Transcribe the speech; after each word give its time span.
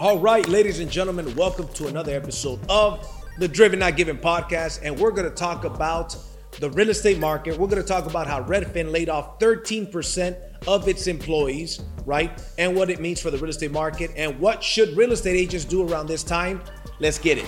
All 0.00 0.20
right, 0.20 0.48
ladies 0.48 0.78
and 0.78 0.88
gentlemen, 0.88 1.34
welcome 1.34 1.66
to 1.74 1.88
another 1.88 2.14
episode 2.14 2.60
of 2.68 3.04
the 3.38 3.48
Driven 3.48 3.80
Not 3.80 3.96
Given 3.96 4.16
podcast. 4.16 4.78
And 4.84 4.96
we're 4.96 5.10
going 5.10 5.28
to 5.28 5.34
talk 5.34 5.64
about 5.64 6.16
the 6.60 6.70
real 6.70 6.90
estate 6.90 7.18
market. 7.18 7.58
We're 7.58 7.66
going 7.66 7.82
to 7.82 7.88
talk 7.88 8.06
about 8.06 8.28
how 8.28 8.40
Redfin 8.44 8.92
laid 8.92 9.08
off 9.08 9.40
13% 9.40 10.36
of 10.68 10.86
its 10.86 11.08
employees, 11.08 11.80
right? 12.06 12.40
And 12.58 12.76
what 12.76 12.90
it 12.90 13.00
means 13.00 13.20
for 13.20 13.32
the 13.32 13.38
real 13.38 13.50
estate 13.50 13.72
market 13.72 14.12
and 14.16 14.38
what 14.38 14.62
should 14.62 14.96
real 14.96 15.10
estate 15.10 15.34
agents 15.34 15.64
do 15.64 15.82
around 15.88 16.06
this 16.06 16.22
time. 16.22 16.62
Let's 17.00 17.18
get 17.18 17.38
it. 17.38 17.46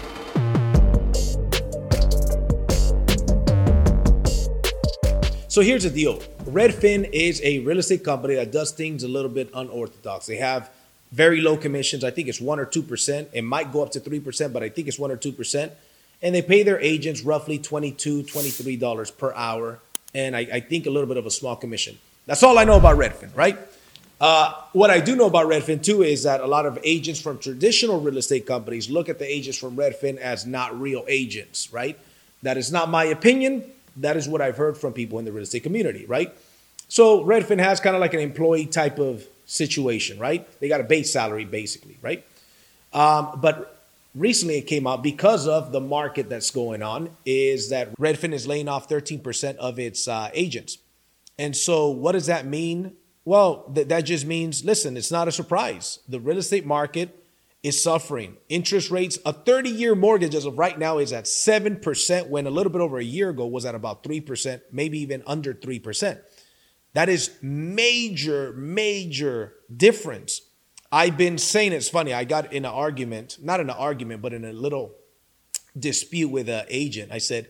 So 5.47 5.61
here's 5.61 5.85
the 5.85 5.91
deal. 5.91 6.19
Redfin 6.47 7.11
is 7.13 7.41
a 7.45 7.61
real 7.61 7.79
estate 7.79 8.03
company 8.03 8.35
that 8.35 8.51
does 8.51 8.73
things 8.73 9.05
a 9.05 9.09
little 9.09 9.31
bit 9.31 9.51
unorthodox. 9.55 10.27
They 10.27 10.39
have 10.39 10.73
very 11.13 11.41
low 11.41 11.57
commissions. 11.57 12.05
I 12.05 12.11
think 12.11 12.29
it's 12.29 12.41
one 12.41 12.59
or 12.61 12.65
two 12.65 12.83
percent. 12.83 13.29
It 13.33 13.43
might 13.43 13.73
go 13.73 13.83
up 13.83 13.91
to 13.93 14.01
three 14.01 14.21
percent, 14.21 14.53
but 14.53 14.63
I 14.63 14.69
think 14.69 14.89
it's 14.89 14.99
one 14.99 15.11
or 15.11 15.17
two 15.17 15.33
percent. 15.33 15.73
And 16.23 16.35
they 16.35 16.43
pay 16.43 16.63
their 16.63 16.79
agents 16.81 17.23
roughly 17.23 17.59
$22, 17.59 18.31
$23 18.31 19.17
per 19.17 19.33
hour. 19.33 19.79
And 20.15 20.37
I, 20.37 20.41
I, 20.41 20.61
think 20.61 20.85
a 20.85 20.91
little 20.91 21.07
bit 21.07 21.17
of 21.17 21.25
a 21.25 21.31
small 21.31 21.57
commission. 21.57 21.99
That's 22.27 22.43
all 22.43 22.59
I 22.59 22.65
know 22.65 22.77
about 22.77 22.99
Redfin, 22.99 23.35
right? 23.35 23.59
Uh, 24.21 24.53
what 24.73 24.91
I 24.91 25.01
do 25.01 25.17
know 25.17 25.27
about 25.27 25.47
Redfin 25.47 25.83
too 25.83 26.03
is 26.03 26.25
that 26.25 26.43
a 26.43 26.47
lot 26.47 26.67
of 26.67 26.79
agents 26.85 27.21
from 27.21 27.39
traditional 27.39 28.01
real 28.01 28.19
estate 28.19 28.47
companies 28.47 28.91
look 28.91 29.09
at 29.09 29.19
the 29.19 29.25
agents 29.25 29.57
from 29.57 29.77
Redfin 29.77 30.19
as 30.19 30.45
not 30.45 30.79
real 30.79 31.07
agents, 31.09 31.73
right? 31.73 31.99
That 32.43 32.59
is 32.59 32.71
not 32.71 32.91
my 32.91 33.05
opinion. 33.05 33.65
That 33.97 34.19
is 34.19 34.29
what 34.29 34.43
I've 34.43 34.59
heard 34.59 34.77
from 34.77 34.93
people 34.93 35.19
in 35.19 35.25
the 35.25 35.33
real 35.33 35.45
estate 35.45 35.63
community, 35.63 36.05
right? 36.05 36.35
So 36.89 37.25
Redfin 37.25 37.61
has 37.61 37.81
kind 37.81 37.97
of 37.97 38.01
like 38.01 38.13
an 38.13 38.21
employee 38.21 38.67
type 38.67 38.99
of 38.99 39.25
situation, 39.51 40.19
right? 40.19 40.49
They 40.61 40.69
got 40.69 40.81
a 40.81 40.85
base 40.85 41.13
salary 41.13 41.45
basically, 41.45 41.99
right? 42.03 42.25
Um, 42.93 43.41
but 43.41 43.85
recently 44.15 44.59
it 44.59 44.63
came 44.63 44.87
out 44.87 45.03
because 45.03 45.47
of 45.49 45.73
the 45.73 45.81
market 45.81 46.29
that's 46.29 46.51
going 46.51 46.83
on 46.83 47.11
is 47.27 47.71
that 47.71 47.97
Redfin 47.99 48.33
is 48.33 48.47
laying 48.47 48.69
off 48.69 48.89
13% 48.89 49.57
of 49.57 49.79
its 49.79 50.07
uh, 50.07 50.31
agents. 50.35 50.79
And 51.39 51.57
so 51.57 51.89
what 51.89 52.13
does 52.13 52.27
that 52.27 52.47
mean? 52.47 52.95
Well, 53.25 53.65
th- 53.75 53.89
that 53.89 54.03
just 54.03 54.25
means, 54.25 54.65
listen, 54.65 54.97
it's 54.97 55.11
not 55.11 55.29
a 55.29 55.33
surprise. 55.33 55.99
The 56.09 56.21
real 56.21 56.39
estate 56.39 56.67
market 56.67 57.17
is 57.63 57.83
suffering. 57.83 58.37
Interest 58.49 58.91
rates, 58.91 59.19
a 59.27 59.33
30 59.33 59.69
year 59.71 59.95
mortgage 59.95 60.35
as 60.35 60.45
of 60.45 60.59
right 60.59 60.79
now 60.79 60.99
is 60.99 61.13
at 61.13 61.25
7%, 61.25 62.29
when 62.29 62.47
a 62.47 62.51
little 62.51 62.73
bit 62.73 62.81
over 62.81 62.99
a 62.99 63.05
year 63.05 63.31
ago 63.31 63.47
was 63.47 63.65
at 63.67 63.75
about 63.75 64.03
3%, 64.03 64.61
maybe 64.73 64.99
even 65.01 65.23
under 65.27 65.53
3%. 65.53 66.21
That 66.93 67.09
is 67.09 67.31
major, 67.41 68.53
major 68.53 69.55
difference. 69.75 70.43
I've 70.93 71.17
been 71.17 71.39
saying 71.39 71.73
it's 71.73 71.89
funny. 71.89 72.13
I 72.13 72.25
got 72.25 72.53
in 72.53 72.65
an 72.65 72.73
argument, 72.73 73.39
not 73.41 73.61
in 73.61 73.71
an 73.71 73.77
argument, 73.77 74.23
but 74.23 74.33
in 74.33 74.45
a 74.45 74.53
little 74.53 74.95
dispute 75.79 76.29
with 76.29 76.49
an 76.49 76.65
agent. 76.69 77.13
I 77.13 77.19
said, 77.19 77.49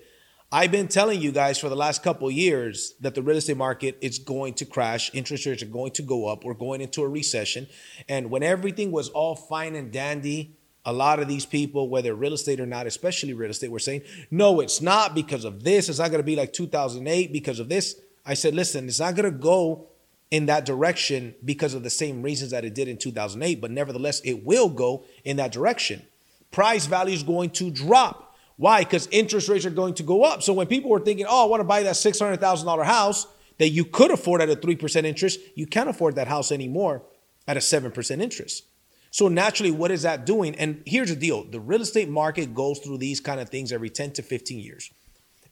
I've 0.52 0.72
been 0.72 0.88
telling 0.88 1.20
you 1.20 1.30
guys 1.30 1.58
for 1.58 1.69
the 1.69 1.77
last 1.77 2.02
couple 2.02 2.28
years 2.30 2.94
that 3.00 3.14
the 3.14 3.22
real 3.22 3.36
estate 3.36 3.56
market 3.56 3.97
is 4.00 4.19
going 4.19 4.55
to 4.55 4.64
crash. 4.64 5.10
Interest 5.14 5.47
rates 5.47 5.62
are 5.62 5.66
going 5.66 5.92
to 5.92 6.02
go 6.02 6.27
up. 6.27 6.44
We're 6.44 6.54
going 6.54 6.80
into 6.80 7.02
a 7.02 7.08
recession. 7.08 7.69
And 8.08 8.30
when 8.30 8.42
everything 8.42 8.91
was 8.91 9.08
all 9.10 9.36
fine 9.36 9.77
and 9.77 9.92
dandy, 9.92 10.56
a 10.84 10.92
lot 10.92 11.20
of 11.20 11.28
these 11.28 11.47
people, 11.47 11.88
whether 11.88 12.14
real 12.14 12.32
estate 12.32 12.58
or 12.58 12.66
not, 12.66 12.86
especially 12.86 13.32
real 13.32 13.50
estate, 13.50 13.70
were 13.70 13.78
saying, 13.78 14.02
no, 14.30 14.60
it's 14.60 14.80
not 14.80 15.14
because 15.14 15.44
of 15.44 15.62
this. 15.62 15.88
It's 15.88 16.00
not 16.00 16.10
going 16.10 16.20
to 16.20 16.27
be 16.27 16.36
like 16.36 16.52
2008 16.52 17.32
because 17.32 17.60
of 17.60 17.69
this. 17.69 17.94
I 18.24 18.34
said, 18.34 18.54
listen, 18.54 18.86
it's 18.86 19.00
not 19.00 19.14
going 19.14 19.30
to 19.30 19.38
go 19.38 19.88
in 20.30 20.46
that 20.46 20.64
direction 20.64 21.34
because 21.44 21.74
of 21.74 21.82
the 21.82 21.90
same 21.90 22.22
reasons 22.22 22.52
that 22.52 22.64
it 22.64 22.74
did 22.74 22.88
in 22.88 22.96
2008, 22.96 23.60
but 23.60 23.70
nevertheless, 23.70 24.20
it 24.20 24.44
will 24.44 24.68
go 24.68 25.04
in 25.24 25.36
that 25.38 25.52
direction. 25.52 26.02
Price 26.50 26.86
value 26.86 27.14
is 27.14 27.22
going 27.22 27.50
to 27.50 27.70
drop. 27.70 28.36
Why? 28.56 28.80
Because 28.80 29.09
interest 29.10 29.48
rates 29.48 29.64
are 29.64 29.70
going 29.70 29.94
to 29.94 30.03
go 30.03 30.22
up. 30.22 30.42
So 30.42 30.53
when 30.53 30.66
people 30.66 30.91
were 30.91 31.00
thinking, 31.00 31.26
oh, 31.28 31.44
I 31.44 31.48
want 31.48 31.60
to 31.60 31.64
buy 31.64 31.82
that 31.82 31.94
$600,000 31.94 32.84
house 32.84 33.26
that 33.59 33.70
you 33.70 33.84
could 33.84 34.10
afford 34.10 34.41
at 34.41 34.50
a 34.50 34.56
3% 34.56 35.04
interest, 35.04 35.41
you 35.54 35.66
can't 35.66 35.88
afford 35.88 36.16
that 36.16 36.28
house 36.28 36.53
anymore 36.53 37.03
at 37.48 37.56
a 37.56 37.60
7% 37.60 38.20
interest. 38.20 38.64
So 39.10 39.28
naturally, 39.28 39.72
what 39.72 39.91
is 39.91 40.03
that 40.03 40.25
doing? 40.25 40.54
And 40.54 40.82
here's 40.86 41.10
the 41.10 41.16
deal 41.16 41.44
the 41.44 41.60
real 41.60 41.82
estate 41.82 42.09
market 42.09 42.54
goes 42.54 42.78
through 42.78 42.98
these 42.98 43.20
kind 43.20 43.41
of 43.41 43.48
things 43.48 43.72
every 43.72 43.91
10 43.91 44.12
to 44.12 44.22
15 44.22 44.59
years. 44.59 44.91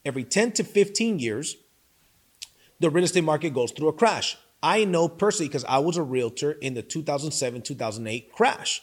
Every 0.04 0.24
10 0.24 0.52
to 0.52 0.64
15 0.64 1.18
years, 1.18 1.56
the 2.80 2.90
real 2.90 3.04
estate 3.04 3.24
market 3.24 3.54
goes 3.54 3.72
through 3.72 3.88
a 3.88 3.92
crash. 3.92 4.36
I 4.62 4.84
know 4.84 5.08
personally 5.08 5.48
because 5.48 5.64
I 5.64 5.78
was 5.78 5.96
a 5.96 6.02
realtor 6.02 6.52
in 6.52 6.74
the 6.74 6.82
2007 6.82 7.62
2008 7.62 8.32
crash. 8.32 8.82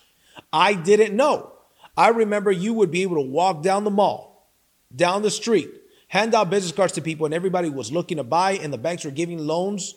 I 0.51 0.73
didn't 0.73 1.15
know. 1.15 1.51
I 1.97 2.09
remember 2.09 2.51
you 2.51 2.73
would 2.73 2.91
be 2.91 3.03
able 3.03 3.15
to 3.15 3.29
walk 3.29 3.63
down 3.63 3.83
the 3.83 3.91
mall, 3.91 4.51
down 4.93 5.21
the 5.21 5.31
street, 5.31 5.69
hand 6.07 6.35
out 6.35 6.49
business 6.49 6.73
cards 6.73 6.93
to 6.93 7.01
people, 7.01 7.25
and 7.25 7.33
everybody 7.33 7.69
was 7.69 7.91
looking 7.91 8.17
to 8.17 8.23
buy, 8.23 8.53
and 8.53 8.71
the 8.71 8.77
banks 8.77 9.05
were 9.05 9.11
giving 9.11 9.39
loans 9.39 9.95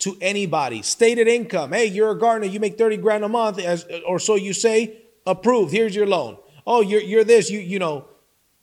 to 0.00 0.16
anybody. 0.20 0.82
Stated 0.82 1.28
income. 1.28 1.72
Hey, 1.72 1.86
you're 1.86 2.10
a 2.10 2.18
gardener, 2.18 2.50
you 2.50 2.60
make 2.60 2.78
30 2.78 2.96
grand 2.98 3.24
a 3.24 3.28
month, 3.28 3.58
as, 3.58 3.86
or 4.06 4.18
so 4.18 4.34
you 4.34 4.52
say, 4.52 4.98
approved. 5.26 5.72
Here's 5.72 5.94
your 5.94 6.06
loan. 6.06 6.38
Oh, 6.66 6.80
you're, 6.80 7.00
you're 7.00 7.24
this, 7.24 7.50
you, 7.50 7.58
you 7.58 7.78
know, 7.78 8.06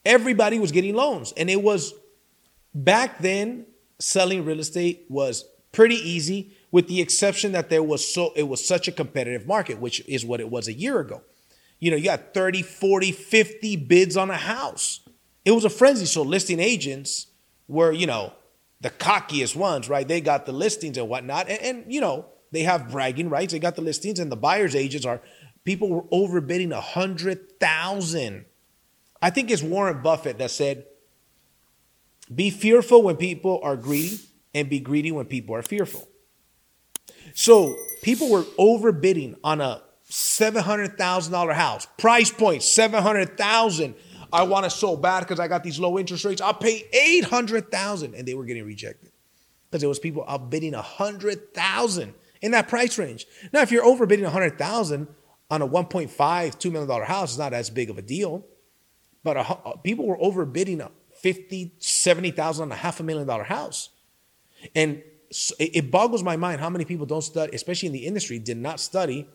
everybody 0.05 0.59
was 0.59 0.71
getting 0.71 0.95
loans. 0.95 1.33
And 1.37 1.49
it 1.49 1.61
was 1.61 1.93
back 2.73 3.19
then, 3.19 3.65
selling 3.99 4.45
real 4.45 4.59
estate 4.59 5.05
was 5.09 5.45
pretty 5.71 5.95
easy 5.95 6.51
with 6.71 6.87
the 6.87 7.01
exception 7.01 7.51
that 7.53 7.69
there 7.69 7.83
was 7.83 8.07
so 8.07 8.33
it 8.35 8.47
was 8.47 8.65
such 8.65 8.87
a 8.87 8.91
competitive 8.91 9.45
market 9.45 9.79
which 9.79 10.07
is 10.07 10.25
what 10.25 10.39
it 10.39 10.49
was 10.49 10.67
a 10.67 10.73
year 10.73 10.99
ago. 10.99 11.21
You 11.79 11.91
know 11.91 11.97
you 11.97 12.05
got 12.05 12.33
30 12.33 12.61
40 12.61 13.11
50 13.11 13.75
bids 13.77 14.17
on 14.17 14.29
a 14.29 14.37
house. 14.37 15.01
It 15.45 15.51
was 15.51 15.65
a 15.65 15.69
frenzy. 15.69 16.05
So 16.05 16.21
listing 16.21 16.59
agents 16.59 17.27
were 17.67 17.91
you 17.91 18.07
know 18.07 18.33
the 18.81 18.89
cockiest 18.89 19.55
ones 19.55 19.89
right? 19.89 20.07
They 20.07 20.21
got 20.21 20.45
the 20.45 20.51
listings 20.51 20.97
and 20.97 21.09
whatnot. 21.09 21.49
And, 21.49 21.61
and 21.61 21.93
you 21.93 22.01
know 22.01 22.25
they 22.51 22.63
have 22.63 22.91
bragging 22.91 23.29
rights. 23.29 23.53
They 23.53 23.59
got 23.59 23.75
the 23.75 23.81
listings 23.81 24.19
and 24.19 24.31
the 24.31 24.37
buyers 24.37 24.75
agents 24.75 25.05
are 25.05 25.21
people 25.63 25.89
were 25.89 26.03
overbidding 26.03 26.71
a 26.71 26.81
hundred 26.81 27.59
thousand. 27.59 28.45
I 29.21 29.31
think 29.31 29.51
it's 29.51 29.63
warren 29.63 30.01
buffett 30.01 30.37
that 30.37 30.51
said 30.51 30.85
be 32.33 32.49
fearful 32.49 33.01
when 33.01 33.15
people 33.15 33.59
are 33.63 33.77
greedy 33.77 34.19
and 34.53 34.69
be 34.69 34.79
greedy 34.79 35.11
when 35.11 35.25
people 35.25 35.55
are 35.55 35.61
fearful. 35.61 36.07
So 37.33 37.75
people 38.01 38.29
were 38.29 38.43
overbidding 38.59 39.35
on 39.43 39.61
a 39.61 39.81
$700,000 40.09 41.53
house. 41.53 41.87
Price 41.97 42.31
point 42.31 42.63
700,000. 42.63 43.95
I 44.31 44.43
want 44.43 44.65
it 44.65 44.71
so 44.71 44.95
bad 44.95 45.21
because 45.21 45.39
I 45.39 45.47
got 45.47 45.63
these 45.63 45.79
low 45.79 45.97
interest 45.97 46.25
rates. 46.25 46.41
I'll 46.41 46.53
pay 46.53 46.83
800,000 46.91 48.13
and 48.13 48.27
they 48.27 48.33
were 48.33 48.45
getting 48.45 48.65
rejected. 48.65 49.11
Because 49.69 49.81
there 49.81 49.89
was 49.89 49.99
people 49.99 50.25
outbidding 50.27 50.73
100,000 50.73 52.13
in 52.41 52.51
that 52.51 52.67
price 52.67 52.97
range. 52.97 53.25
Now 53.51 53.61
if 53.61 53.71
you're 53.71 53.83
overbidding 53.83 54.23
100,000 54.23 55.07
on 55.49 55.61
a 55.61 55.67
1.5 55.67 56.59
2 56.59 56.71
million 56.71 56.87
dollar 56.87 57.03
house, 57.03 57.31
it's 57.31 57.37
not 57.37 57.53
as 57.53 57.69
big 57.69 57.89
of 57.89 57.97
a 57.97 58.01
deal. 58.01 58.45
But 59.23 59.37
a, 59.37 59.41
uh, 59.41 59.75
people 59.77 60.05
were 60.05 60.17
overbidding 60.17 60.79
50, 61.27 61.73
70,000 61.77 62.63
on 62.63 62.71
a 62.71 62.75
half 62.75 63.01
a 63.01 63.03
million 63.03 63.27
dollar 63.27 63.43
house. 63.43 63.89
And 64.73 65.03
it 65.59 65.91
boggles 65.91 66.23
my 66.23 66.37
mind 66.37 66.61
how 66.61 66.69
many 66.69 66.85
people 66.85 67.05
don't 67.05 67.21
study, 67.21 67.53
especially 67.53 67.87
in 67.87 67.91
the 67.91 68.05
industry, 68.05 68.39
did 68.39 68.55
not 68.55 68.79
study. 68.79 69.27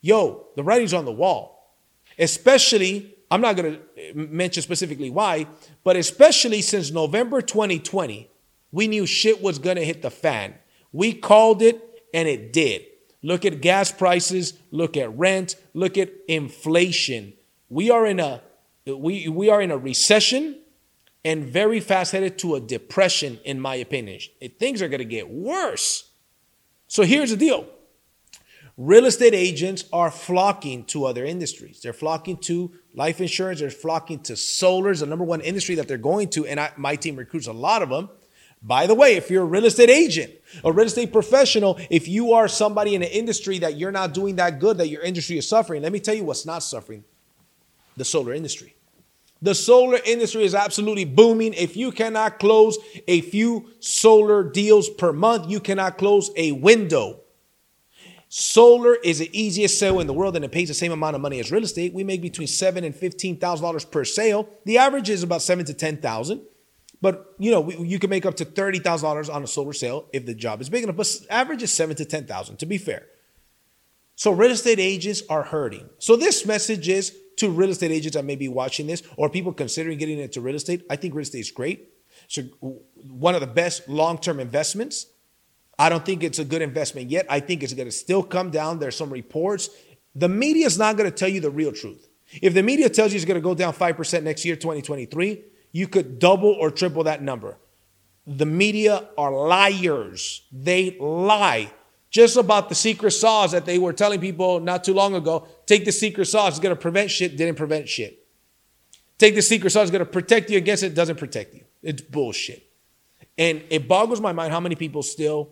Yo, 0.00 0.46
the 0.54 0.62
writing's 0.62 0.94
on 0.94 1.04
the 1.06 1.12
wall. 1.12 1.74
Especially, 2.20 3.16
I'm 3.32 3.40
not 3.40 3.56
going 3.56 3.72
to 3.72 3.80
eh, 4.00 4.12
mention 4.14 4.62
specifically 4.62 5.10
why, 5.10 5.48
but 5.82 5.96
especially 5.96 6.62
since 6.62 6.92
November 6.92 7.42
2020, 7.42 8.30
we 8.70 8.86
knew 8.86 9.04
shit 9.04 9.42
was 9.42 9.58
going 9.58 9.76
to 9.76 9.84
hit 9.84 10.02
the 10.02 10.10
fan. 10.10 10.54
We 10.92 11.14
called 11.14 11.62
it 11.62 11.82
and 12.14 12.28
it 12.28 12.52
did. 12.52 12.82
Look 13.24 13.44
at 13.44 13.60
gas 13.60 13.90
prices, 13.90 14.54
look 14.70 14.96
at 14.96 15.18
rent, 15.18 15.56
look 15.74 15.98
at 15.98 16.12
inflation. 16.28 17.32
We 17.68 17.90
are 17.90 18.06
in 18.06 18.20
a 18.20 18.40
we, 18.86 19.26
we 19.26 19.50
are 19.50 19.60
in 19.60 19.72
a 19.72 19.76
recession 19.76 20.59
and 21.24 21.44
very 21.44 21.80
fast 21.80 22.12
headed 22.12 22.38
to 22.38 22.54
a 22.54 22.60
depression, 22.60 23.38
in 23.44 23.60
my 23.60 23.74
opinion. 23.76 24.20
Things 24.58 24.80
are 24.80 24.88
going 24.88 25.00
to 25.00 25.04
get 25.04 25.28
worse. 25.28 26.10
So 26.88 27.02
here's 27.02 27.30
the 27.30 27.36
deal 27.36 27.66
real 28.76 29.04
estate 29.04 29.34
agents 29.34 29.84
are 29.92 30.10
flocking 30.10 30.84
to 30.84 31.04
other 31.04 31.24
industries. 31.24 31.82
They're 31.82 31.92
flocking 31.92 32.38
to 32.38 32.72
life 32.94 33.20
insurance, 33.20 33.60
they're 33.60 33.70
flocking 33.70 34.20
to 34.20 34.36
solar, 34.36 34.94
the 34.94 35.06
number 35.06 35.24
one 35.24 35.42
industry 35.42 35.74
that 35.74 35.86
they're 35.86 35.98
going 35.98 36.28
to. 36.30 36.46
And 36.46 36.58
I, 36.58 36.72
my 36.76 36.96
team 36.96 37.16
recruits 37.16 37.46
a 37.46 37.52
lot 37.52 37.82
of 37.82 37.90
them. 37.90 38.08
By 38.62 38.86
the 38.86 38.94
way, 38.94 39.16
if 39.16 39.30
you're 39.30 39.42
a 39.42 39.46
real 39.46 39.64
estate 39.64 39.88
agent, 39.88 40.32
a 40.64 40.72
real 40.72 40.86
estate 40.86 41.12
professional, 41.12 41.78
if 41.88 42.08
you 42.08 42.32
are 42.32 42.48
somebody 42.48 42.94
in 42.94 43.02
an 43.02 43.08
industry 43.08 43.58
that 43.58 43.76
you're 43.76 43.92
not 43.92 44.12
doing 44.12 44.36
that 44.36 44.58
good, 44.58 44.78
that 44.78 44.88
your 44.88 45.02
industry 45.02 45.38
is 45.38 45.48
suffering, 45.48 45.82
let 45.82 45.92
me 45.92 46.00
tell 46.00 46.14
you 46.14 46.24
what's 46.24 46.44
not 46.44 46.62
suffering 46.62 47.04
the 47.96 48.04
solar 48.04 48.34
industry. 48.34 48.74
The 49.42 49.54
solar 49.54 49.98
industry 50.04 50.44
is 50.44 50.54
absolutely 50.54 51.06
booming. 51.06 51.54
If 51.54 51.76
you 51.76 51.92
cannot 51.92 52.38
close 52.38 52.78
a 53.08 53.22
few 53.22 53.70
solar 53.80 54.42
deals 54.44 54.88
per 54.88 55.12
month, 55.12 55.50
you 55.50 55.60
cannot 55.60 55.96
close 55.96 56.30
a 56.36 56.52
window. 56.52 57.20
Solar 58.28 58.94
is 58.94 59.18
the 59.18 59.30
easiest 59.38 59.78
sale 59.78 59.98
in 59.98 60.06
the 60.06 60.12
world 60.12 60.36
and 60.36 60.44
it 60.44 60.52
pays 60.52 60.68
the 60.68 60.74
same 60.74 60.92
amount 60.92 61.16
of 61.16 61.22
money 61.22 61.40
as 61.40 61.50
real 61.50 61.64
estate. 61.64 61.92
We 61.92 62.04
make 62.04 62.22
between 62.22 62.46
seven 62.46 62.84
and 62.84 62.94
fifteen 62.94 63.38
thousand 63.38 63.64
dollars 63.64 63.84
per 63.84 64.04
sale. 64.04 64.48
The 64.66 64.78
average 64.78 65.10
is 65.10 65.22
about 65.22 65.42
seven 65.42 65.64
to 65.64 65.74
ten 65.74 65.96
thousand. 65.96 66.42
But 67.02 67.34
you 67.38 67.50
know, 67.50 67.70
you 67.70 67.98
can 67.98 68.10
make 68.10 68.26
up 68.26 68.36
to 68.36 68.44
thirty 68.44 68.78
thousand 68.78 69.08
dollars 69.08 69.28
on 69.28 69.42
a 69.42 69.48
solar 69.48 69.72
sale 69.72 70.06
if 70.12 70.26
the 70.26 70.34
job 70.34 70.60
is 70.60 70.68
big 70.68 70.84
enough. 70.84 70.96
But 70.96 71.10
average 71.28 71.62
is 71.62 71.72
seven 71.72 71.96
to 71.96 72.04
ten 72.04 72.26
thousand. 72.26 72.58
To 72.58 72.66
be 72.66 72.78
fair, 72.78 73.06
so 74.14 74.30
real 74.30 74.52
estate 74.52 74.78
agents 74.78 75.22
are 75.28 75.42
hurting. 75.42 75.88
So 75.98 76.14
this 76.14 76.46
message 76.46 76.88
is 76.88 77.16
to 77.40 77.50
real 77.50 77.70
estate 77.70 77.90
agents 77.90 78.16
that 78.16 78.24
may 78.24 78.36
be 78.36 78.48
watching 78.48 78.86
this 78.86 79.02
or 79.16 79.28
people 79.28 79.52
considering 79.52 79.98
getting 79.98 80.18
into 80.18 80.40
real 80.40 80.56
estate. 80.56 80.84
I 80.88 80.96
think 80.96 81.14
real 81.14 81.22
estate 81.22 81.40
is 81.40 81.50
great. 81.50 81.88
So 82.28 82.42
one 82.92 83.34
of 83.34 83.40
the 83.40 83.46
best 83.46 83.88
long-term 83.88 84.40
investments. 84.40 85.06
I 85.78 85.88
don't 85.88 86.04
think 86.04 86.22
it's 86.22 86.38
a 86.38 86.44
good 86.44 86.60
investment 86.60 87.10
yet. 87.10 87.26
I 87.30 87.40
think 87.40 87.62
it's 87.62 87.72
going 87.72 87.88
to 87.88 87.92
still 87.92 88.22
come 88.22 88.50
down. 88.50 88.78
There's 88.78 88.96
some 88.96 89.10
reports. 89.10 89.70
The 90.14 90.28
media 90.28 90.66
is 90.66 90.78
not 90.78 90.96
going 90.96 91.10
to 91.10 91.16
tell 91.16 91.28
you 91.28 91.40
the 91.40 91.50
real 91.50 91.72
truth. 91.72 92.08
If 92.42 92.54
the 92.54 92.62
media 92.62 92.88
tells 92.90 93.12
you 93.12 93.16
it's 93.16 93.24
going 93.24 93.40
to 93.40 93.42
go 93.42 93.54
down 93.54 93.72
5% 93.72 94.22
next 94.22 94.44
year, 94.44 94.56
2023, 94.56 95.42
you 95.72 95.88
could 95.88 96.18
double 96.18 96.50
or 96.50 96.70
triple 96.70 97.04
that 97.04 97.22
number. 97.22 97.58
The 98.26 98.46
media 98.46 99.08
are 99.16 99.32
liars. 99.32 100.42
They 100.52 100.98
lie 101.00 101.70
just 102.10 102.36
about 102.36 102.68
the 102.68 102.74
secret 102.74 103.12
sauce 103.12 103.52
that 103.52 103.64
they 103.64 103.78
were 103.78 103.92
telling 103.92 104.20
people 104.20 104.60
not 104.60 104.84
too 104.84 104.92
long 104.92 105.14
ago. 105.14 105.46
Take 105.66 105.84
the 105.84 105.92
secret 105.92 106.26
sauce, 106.26 106.54
it's 106.54 106.60
going 106.60 106.74
to 106.74 106.80
prevent 106.80 107.10
shit, 107.10 107.36
didn't 107.36 107.56
prevent 107.56 107.88
shit. 107.88 108.26
Take 109.18 109.34
the 109.34 109.42
secret 109.42 109.70
sauce, 109.70 109.84
it's 109.84 109.90
going 109.90 110.04
to 110.04 110.10
protect 110.10 110.50
you 110.50 110.58
against 110.58 110.82
it, 110.82 110.94
doesn't 110.94 111.16
protect 111.16 111.54
you. 111.54 111.64
It's 111.82 112.02
bullshit. 112.02 112.66
And 113.38 113.62
it 113.70 113.86
boggles 113.86 114.20
my 114.20 114.32
mind 114.32 114.52
how 114.52 114.60
many 114.60 114.74
people 114.74 115.02
still 115.02 115.50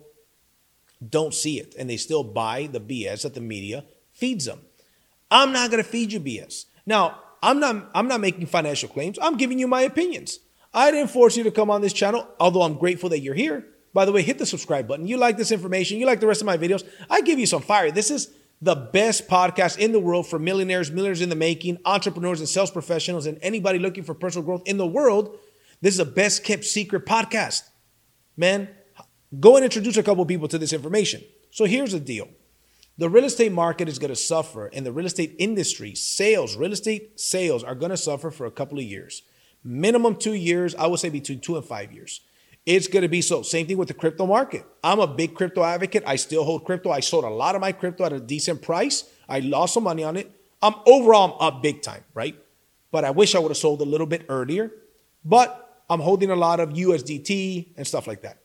don't 1.07 1.33
see 1.33 1.59
it 1.59 1.75
and 1.79 1.89
they 1.89 1.97
still 1.97 2.23
buy 2.23 2.67
the 2.67 2.81
BS 2.81 3.23
that 3.23 3.33
the 3.33 3.41
media 3.41 3.85
feeds 4.11 4.45
them. 4.45 4.59
I'm 5.31 5.53
not 5.53 5.71
going 5.71 5.81
to 5.81 5.89
feed 5.89 6.11
you 6.11 6.19
BS. 6.19 6.65
Now, 6.85 7.21
I'm 7.41 7.59
not 7.59 7.89
I'm 7.95 8.07
not 8.07 8.19
making 8.19 8.45
financial 8.47 8.89
claims. 8.89 9.17
I'm 9.21 9.37
giving 9.37 9.59
you 9.59 9.67
my 9.67 9.81
opinions. 9.81 10.39
I 10.73 10.91
didn't 10.91 11.09
force 11.09 11.37
you 11.37 11.43
to 11.45 11.51
come 11.51 11.69
on 11.69 11.81
this 11.81 11.93
channel, 11.93 12.27
although 12.39 12.63
I'm 12.63 12.75
grateful 12.75 13.09
that 13.09 13.19
you're 13.19 13.33
here. 13.33 13.65
By 13.93 14.05
the 14.05 14.11
way, 14.11 14.21
hit 14.21 14.37
the 14.37 14.45
subscribe 14.45 14.87
button. 14.87 15.07
You 15.07 15.17
like 15.17 15.37
this 15.37 15.51
information, 15.51 15.97
you 15.97 16.05
like 16.05 16.19
the 16.19 16.27
rest 16.27 16.41
of 16.41 16.45
my 16.45 16.57
videos. 16.57 16.87
I 17.09 17.21
give 17.21 17.39
you 17.39 17.45
some 17.45 17.61
fire. 17.61 17.91
This 17.91 18.11
is 18.11 18.31
the 18.61 18.75
best 18.75 19.27
podcast 19.27 19.77
in 19.77 19.91
the 19.91 19.99
world 19.99 20.27
for 20.27 20.37
millionaires, 20.37 20.91
millionaires 20.91 21.21
in 21.21 21.29
the 21.29 21.35
making, 21.35 21.77
entrepreneurs 21.85 22.39
and 22.39 22.49
sales 22.49 22.71
professionals, 22.71 23.25
and 23.25 23.39
anybody 23.41 23.79
looking 23.79 24.03
for 24.03 24.13
personal 24.13 24.45
growth 24.45 24.63
in 24.65 24.77
the 24.77 24.85
world. 24.85 25.37
This 25.81 25.93
is 25.93 25.99
a 25.99 26.05
best 26.05 26.43
kept 26.43 26.65
secret 26.65 27.05
podcast. 27.05 27.63
Man, 28.35 28.69
go 29.39 29.55
and 29.55 29.63
introduce 29.63 29.97
a 29.97 30.03
couple 30.03 30.25
people 30.25 30.47
to 30.49 30.57
this 30.57 30.73
information. 30.73 31.23
So 31.51 31.65
here's 31.65 31.93
the 31.93 31.99
deal. 31.99 32.27
The 32.97 33.09
real 33.09 33.23
estate 33.23 33.53
market 33.53 33.87
is 33.87 33.97
going 33.97 34.09
to 34.09 34.15
suffer, 34.15 34.67
and 34.67 34.85
the 34.85 34.91
real 34.91 35.05
estate 35.05 35.35
industry, 35.39 35.95
sales, 35.95 36.57
real 36.57 36.73
estate 36.73 37.17
sales 37.17 37.63
are 37.63 37.75
going 37.75 37.91
to 37.91 37.97
suffer 37.97 38.29
for 38.29 38.45
a 38.45 38.51
couple 38.51 38.77
of 38.77 38.83
years. 38.83 39.21
Minimum 39.63 40.17
two 40.17 40.33
years, 40.33 40.75
I 40.75 40.87
would 40.87 40.99
say 40.99 41.07
between 41.07 41.39
two 41.39 41.55
and 41.55 41.63
five 41.63 41.93
years. 41.93 42.19
It's 42.65 42.87
going 42.87 43.01
to 43.03 43.09
be 43.09 43.21
so. 43.21 43.41
Same 43.41 43.65
thing 43.65 43.77
with 43.77 43.87
the 43.87 43.93
crypto 43.93 44.25
market. 44.27 44.65
I'm 44.83 44.99
a 44.99 45.07
big 45.07 45.33
crypto 45.33 45.63
advocate. 45.63 46.03
I 46.05 46.17
still 46.17 46.43
hold 46.43 46.65
crypto. 46.65 46.91
I 46.91 46.99
sold 46.99 47.23
a 47.23 47.29
lot 47.29 47.55
of 47.55 47.61
my 47.61 47.71
crypto 47.71 48.05
at 48.05 48.13
a 48.13 48.19
decent 48.19 48.61
price. 48.61 49.05
I 49.27 49.39
lost 49.39 49.73
some 49.73 49.83
money 49.83 50.03
on 50.03 50.17
it. 50.17 50.31
I'm 50.61 50.75
overall 50.85 51.37
I'm 51.39 51.47
up 51.55 51.63
big 51.63 51.81
time, 51.81 52.03
right? 52.13 52.35
But 52.91 53.05
I 53.05 53.11
wish 53.11 53.33
I 53.33 53.39
would 53.39 53.49
have 53.49 53.57
sold 53.57 53.81
a 53.81 53.85
little 53.85 54.07
bit 54.07 54.25
earlier. 54.29 54.71
But 55.25 55.83
I'm 55.89 55.99
holding 55.99 56.29
a 56.29 56.35
lot 56.35 56.59
of 56.59 56.69
USDT 56.69 57.77
and 57.77 57.87
stuff 57.87 58.07
like 58.07 58.21
that. 58.21 58.39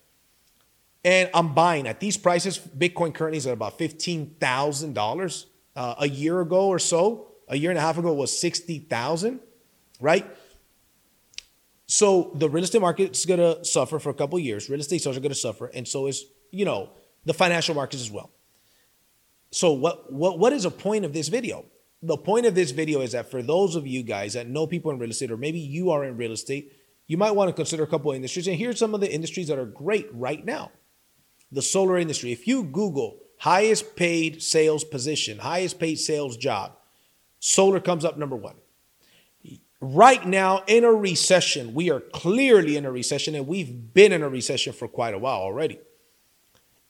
And 1.05 1.29
I'm 1.35 1.55
buying 1.55 1.87
at 1.87 2.01
these 2.01 2.17
prices. 2.17 2.59
Bitcoin 2.59 3.15
currently 3.15 3.39
is 3.39 3.47
at 3.47 3.53
about 3.53 3.79
$15,000. 3.79 5.47
Uh, 5.77 5.95
a 5.99 6.09
year 6.09 6.41
ago 6.41 6.69
or 6.69 6.79
so, 6.79 7.33
a 7.49 7.57
year 7.57 7.71
and 7.71 7.79
a 7.79 7.81
half 7.81 7.99
ago, 7.99 8.13
was 8.13 8.39
60,000, 8.39 9.41
right? 10.01 10.25
So 11.87 12.33
the 12.35 12.49
real 12.49 12.65
estate 12.65 12.81
market 12.81 13.17
is 13.17 13.27
going 13.27 13.41
to 13.41 13.65
suffer 13.65 13.99
for 13.99 14.11
a 14.11 14.15
couple 14.15 14.39
years. 14.39 14.71
Real 14.71 14.81
estate 14.81 15.03
sales 15.03 15.17
are 15.17 15.21
to 15.21 15.35
suffer, 15.35 15.67
and 15.67 15.87
so 15.87 16.07
is 16.07 16.25
you 16.51 16.65
know 16.65 16.91
the 17.25 17.35
financial 17.35 17.75
markets 17.75 18.03
as 18.03 18.11
well. 18.11 18.31
So 19.51 19.73
what 19.73 20.13
what 20.13 20.39
what 20.39 20.53
is 20.53 20.63
the 20.63 20.71
point 20.71 21.05
of 21.05 21.13
this 21.13 21.29
video? 21.29 21.67
The 22.03 22.17
point 22.17 22.47
of 22.47 22.55
this 22.55 22.71
video 22.71 23.01
is 23.01 23.13
that 23.13 23.31
for 23.31 23.43
those 23.43 23.77
of 23.77 23.87
you 23.87 24.03
guys 24.03 24.35
that 24.35 24.49
know 24.49 24.67
people 24.67 24.91
in 24.91 24.99
real 24.99 25.11
estate, 25.11 25.31
or 25.31 25.37
maybe 25.37 25.59
you 25.59 25.91
are 25.91 26.05
in 26.05 26.17
real 26.17 26.33
estate, 26.33 26.73
you 27.07 27.17
might 27.17 27.33
want 27.33 27.49
to 27.49 27.55
consider 27.55 27.83
a 27.83 27.87
couple 27.87 28.11
of 28.11 28.17
industries. 28.17 28.47
And 28.47 28.57
here's 28.57 28.79
some 28.79 28.95
of 28.95 29.01
the 29.01 29.13
industries 29.13 29.49
that 29.49 29.59
are 29.59 29.67
great 29.67 30.09
right 30.13 30.45
now. 30.45 30.71
The 31.53 31.63
solar 31.63 31.99
industry. 31.99 32.33
If 32.33 32.47
you 32.47 32.65
Google 32.65 33.21
highest 33.39 33.97
paid 33.97 34.43
sales 34.43 34.85
position, 34.85 35.39
highest 35.39 35.79
paid 35.79 35.97
sales 35.97 36.37
job, 36.37 36.77
solar 37.41 37.81
comes 37.81 38.05
up 38.05 38.19
number 38.19 38.37
one 38.37 38.57
right 39.85 40.25
now 40.27 40.63
in 40.67 40.85
a 40.85 40.93
recession. 40.93 41.75
We 41.75 41.91
are 41.91 42.01
clearly 42.01 42.77
in 42.77 42.87
a 42.87 42.91
recession, 42.91 43.35
and 43.35 43.47
we've 43.47 43.93
been 43.93 44.13
in 44.13 44.23
a 44.23 44.29
recession 44.29 44.73
for 44.73 44.89
quite 44.89 45.15
a 45.15 45.19
while 45.19 45.41
already. 45.41 45.79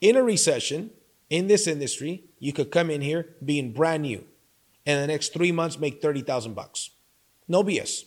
In 0.00 0.16
a 0.16 0.22
recession, 0.22 0.90
in 1.28 1.48
this 1.48 1.66
industry, 1.66 2.24
you 2.38 2.52
could 2.52 2.70
come 2.70 2.90
in 2.90 3.00
here 3.00 3.34
being 3.44 3.72
brand 3.72 4.02
new, 4.02 4.24
and 4.86 5.02
the 5.02 5.06
next 5.06 5.32
three 5.32 5.52
months 5.52 5.78
make 5.78 6.00
thirty 6.00 6.22
thousand 6.22 6.54
bucks. 6.54 6.90
No 7.48 7.64
BS. 7.64 8.04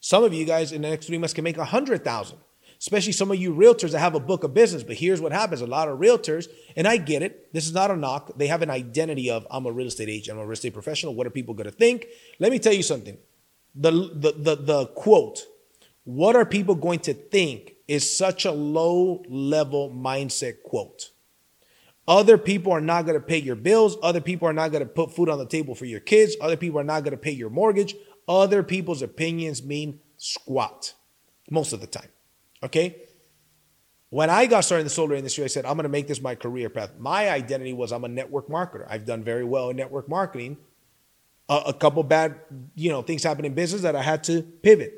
Some 0.00 0.24
of 0.24 0.32
you 0.32 0.44
guys 0.44 0.72
in 0.72 0.82
the 0.82 0.90
next 0.90 1.06
three 1.06 1.18
months 1.18 1.34
can 1.34 1.44
make 1.44 1.58
a 1.58 1.64
hundred 1.64 2.04
thousand. 2.04 2.38
Especially 2.78 3.12
some 3.12 3.30
of 3.30 3.38
you 3.38 3.54
realtors 3.54 3.92
that 3.92 4.00
have 4.00 4.14
a 4.14 4.20
book 4.20 4.44
of 4.44 4.52
business. 4.52 4.82
But 4.82 4.96
here's 4.96 5.20
what 5.20 5.32
happens: 5.32 5.60
a 5.60 5.66
lot 5.66 5.88
of 5.88 5.98
realtors, 5.98 6.48
and 6.76 6.86
I 6.86 6.96
get 6.96 7.22
it. 7.22 7.52
This 7.52 7.66
is 7.66 7.74
not 7.74 7.90
a 7.90 7.96
knock. 7.96 8.32
They 8.36 8.46
have 8.46 8.62
an 8.62 8.70
identity 8.70 9.30
of 9.30 9.46
I'm 9.50 9.66
a 9.66 9.72
real 9.72 9.88
estate 9.88 10.08
agent, 10.08 10.38
I'm 10.38 10.42
a 10.42 10.46
real 10.46 10.52
estate 10.52 10.74
professional. 10.74 11.14
What 11.14 11.26
are 11.26 11.30
people 11.30 11.54
going 11.54 11.70
to 11.70 11.76
think? 11.76 12.06
Let 12.38 12.52
me 12.52 12.58
tell 12.58 12.74
you 12.74 12.82
something 12.82 13.18
the, 13.76 13.90
the, 13.90 14.32
the, 14.32 14.56
the 14.56 14.86
quote, 14.88 15.44
what 16.04 16.34
are 16.36 16.46
people 16.46 16.74
going 16.74 17.00
to 17.00 17.14
think 17.14 17.76
is 17.88 18.16
such 18.16 18.44
a 18.44 18.50
low 18.50 19.22
level 19.28 19.90
mindset 19.90 20.62
quote. 20.62 21.10
Other 22.08 22.38
people 22.38 22.72
are 22.72 22.80
not 22.80 23.02
going 23.02 23.18
to 23.18 23.24
pay 23.24 23.38
your 23.38 23.56
bills. 23.56 23.96
Other 24.02 24.20
people 24.20 24.48
are 24.48 24.52
not 24.52 24.70
going 24.70 24.82
to 24.82 24.88
put 24.88 25.14
food 25.14 25.28
on 25.28 25.38
the 25.38 25.46
table 25.46 25.74
for 25.74 25.86
your 25.86 26.00
kids. 26.00 26.36
Other 26.40 26.56
people 26.56 26.78
are 26.78 26.84
not 26.84 27.02
going 27.02 27.12
to 27.12 27.18
pay 27.18 27.32
your 27.32 27.50
mortgage. 27.50 27.94
Other 28.28 28.62
people's 28.62 29.02
opinions 29.02 29.62
mean 29.62 30.00
squat 30.16 30.94
most 31.50 31.72
of 31.72 31.80
the 31.80 31.86
time. 31.86 32.08
Okay? 32.62 32.96
When 34.10 34.30
I 34.30 34.46
got 34.46 34.60
started 34.64 34.82
in 34.82 34.86
the 34.86 34.90
solar 34.90 35.16
industry, 35.16 35.44
I 35.44 35.48
said, 35.48 35.64
I'm 35.64 35.74
going 35.74 35.82
to 35.82 35.88
make 35.88 36.06
this 36.06 36.20
my 36.20 36.36
career 36.36 36.70
path. 36.70 36.92
My 36.98 37.28
identity 37.28 37.72
was 37.72 37.92
I'm 37.92 38.04
a 38.04 38.08
network 38.08 38.48
marketer. 38.48 38.86
I've 38.88 39.04
done 39.04 39.24
very 39.24 39.44
well 39.44 39.70
in 39.70 39.76
network 39.76 40.08
marketing 40.08 40.58
a, 41.48 41.72
couple 41.72 42.02
bad, 42.02 42.40
you 42.74 42.90
know, 42.90 43.02
things 43.02 43.22
happened 43.22 43.46
in 43.46 43.54
business 43.54 43.82
that 43.82 43.94
I 43.94 44.02
had 44.02 44.24
to 44.24 44.42
pivot. 44.42 44.94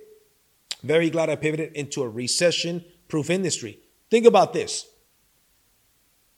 Very 0.82 1.10
glad 1.10 1.28
I 1.28 1.36
pivoted 1.36 1.74
into 1.74 2.02
a 2.02 2.08
recession 2.08 2.84
proof 3.08 3.30
industry. 3.30 3.80
Think 4.10 4.26
about 4.26 4.52
this. 4.52 4.86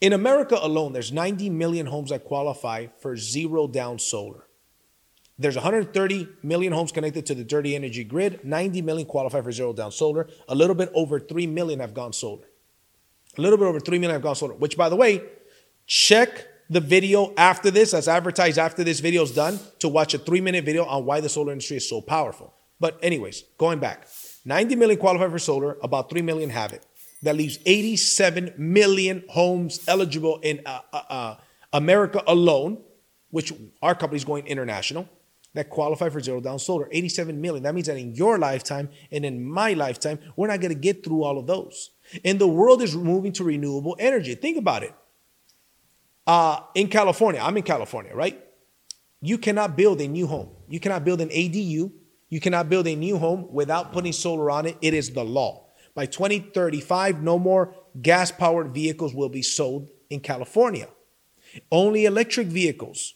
In 0.00 0.12
America 0.12 0.58
alone, 0.60 0.92
there's 0.92 1.12
90 1.12 1.50
million 1.50 1.86
homes 1.86 2.10
that 2.10 2.24
qualify 2.24 2.86
for 3.00 3.16
zero 3.16 3.68
down 3.68 3.98
solar. 3.98 4.46
There's 5.38 5.56
130 5.56 6.28
million 6.42 6.72
homes 6.72 6.90
connected 6.90 7.26
to 7.26 7.34
the 7.34 7.44
dirty 7.44 7.74
energy 7.74 8.04
grid. 8.04 8.44
90 8.44 8.82
million 8.82 9.06
qualify 9.06 9.42
for 9.42 9.52
zero 9.52 9.72
down 9.72 9.92
solar. 9.92 10.28
A 10.48 10.54
little 10.54 10.74
bit 10.74 10.90
over 10.94 11.20
3 11.20 11.46
million 11.46 11.80
have 11.80 11.94
gone 11.94 12.12
solar. 12.12 12.46
A 13.38 13.40
little 13.40 13.58
bit 13.58 13.66
over 13.66 13.80
3 13.80 13.98
million 13.98 14.14
have 14.14 14.22
gone 14.22 14.34
solar, 14.34 14.54
which 14.54 14.76
by 14.76 14.88
the 14.88 14.96
way, 14.96 15.22
check 15.86 16.46
the 16.70 16.80
video 16.80 17.34
after 17.36 17.70
this, 17.70 17.92
as 17.92 18.06
advertised 18.06 18.56
after 18.56 18.84
this 18.84 19.00
video 19.00 19.24
is 19.24 19.32
done, 19.32 19.58
to 19.80 19.88
watch 19.88 20.14
a 20.14 20.18
three 20.18 20.40
minute 20.40 20.64
video 20.64 20.84
on 20.84 21.04
why 21.04 21.20
the 21.20 21.28
solar 21.28 21.52
industry 21.52 21.76
is 21.76 21.88
so 21.88 22.00
powerful. 22.00 22.54
But, 22.78 22.98
anyways, 23.02 23.42
going 23.58 23.80
back 23.80 24.06
90 24.44 24.76
million 24.76 24.98
qualify 24.98 25.28
for 25.28 25.38
solar, 25.38 25.76
about 25.82 26.08
3 26.08 26.22
million 26.22 26.48
have 26.48 26.72
it. 26.72 26.86
That 27.22 27.36
leaves 27.36 27.58
87 27.66 28.54
million 28.56 29.24
homes 29.28 29.80
eligible 29.86 30.38
in 30.38 30.62
uh, 30.64 30.80
uh, 30.92 31.02
uh, 31.10 31.36
America 31.74 32.22
alone, 32.26 32.82
which 33.28 33.52
our 33.82 33.94
company 33.94 34.16
is 34.16 34.24
going 34.24 34.46
international, 34.46 35.06
that 35.52 35.68
qualify 35.68 36.08
for 36.08 36.20
zero 36.20 36.40
down 36.40 36.58
solar. 36.58 36.88
87 36.90 37.38
million. 37.38 37.64
That 37.64 37.74
means 37.74 37.88
that 37.88 37.98
in 37.98 38.14
your 38.14 38.38
lifetime 38.38 38.88
and 39.10 39.26
in 39.26 39.44
my 39.44 39.74
lifetime, 39.74 40.20
we're 40.36 40.46
not 40.46 40.60
going 40.60 40.72
to 40.72 40.78
get 40.78 41.04
through 41.04 41.24
all 41.24 41.36
of 41.36 41.46
those. 41.46 41.90
And 42.24 42.38
the 42.38 42.48
world 42.48 42.80
is 42.80 42.96
moving 42.96 43.32
to 43.32 43.44
renewable 43.44 43.96
energy. 43.98 44.34
Think 44.36 44.56
about 44.56 44.84
it 44.84 44.94
uh, 46.30 46.62
in 46.76 46.86
California, 46.86 47.40
I'm 47.42 47.56
in 47.56 47.64
California, 47.64 48.14
right? 48.14 48.40
You 49.20 49.36
cannot 49.36 49.76
build 49.76 50.00
a 50.00 50.06
new 50.06 50.28
home. 50.28 50.50
You 50.68 50.78
cannot 50.78 51.04
build 51.04 51.20
an 51.20 51.28
ADU. 51.30 51.90
You 52.28 52.40
cannot 52.40 52.68
build 52.68 52.86
a 52.86 52.94
new 52.94 53.18
home 53.18 53.48
without 53.50 53.92
putting 53.92 54.12
solar 54.12 54.48
on 54.48 54.64
it. 54.66 54.76
It 54.80 54.94
is 54.94 55.10
the 55.10 55.24
law. 55.24 55.66
By 55.92 56.06
2035, 56.06 57.20
no 57.20 57.36
more 57.36 57.74
gas 58.00 58.30
powered 58.30 58.72
vehicles 58.72 59.12
will 59.12 59.28
be 59.28 59.42
sold 59.42 59.88
in 60.08 60.20
California. 60.20 60.86
Only 61.72 62.04
electric 62.04 62.46
vehicles. 62.46 63.14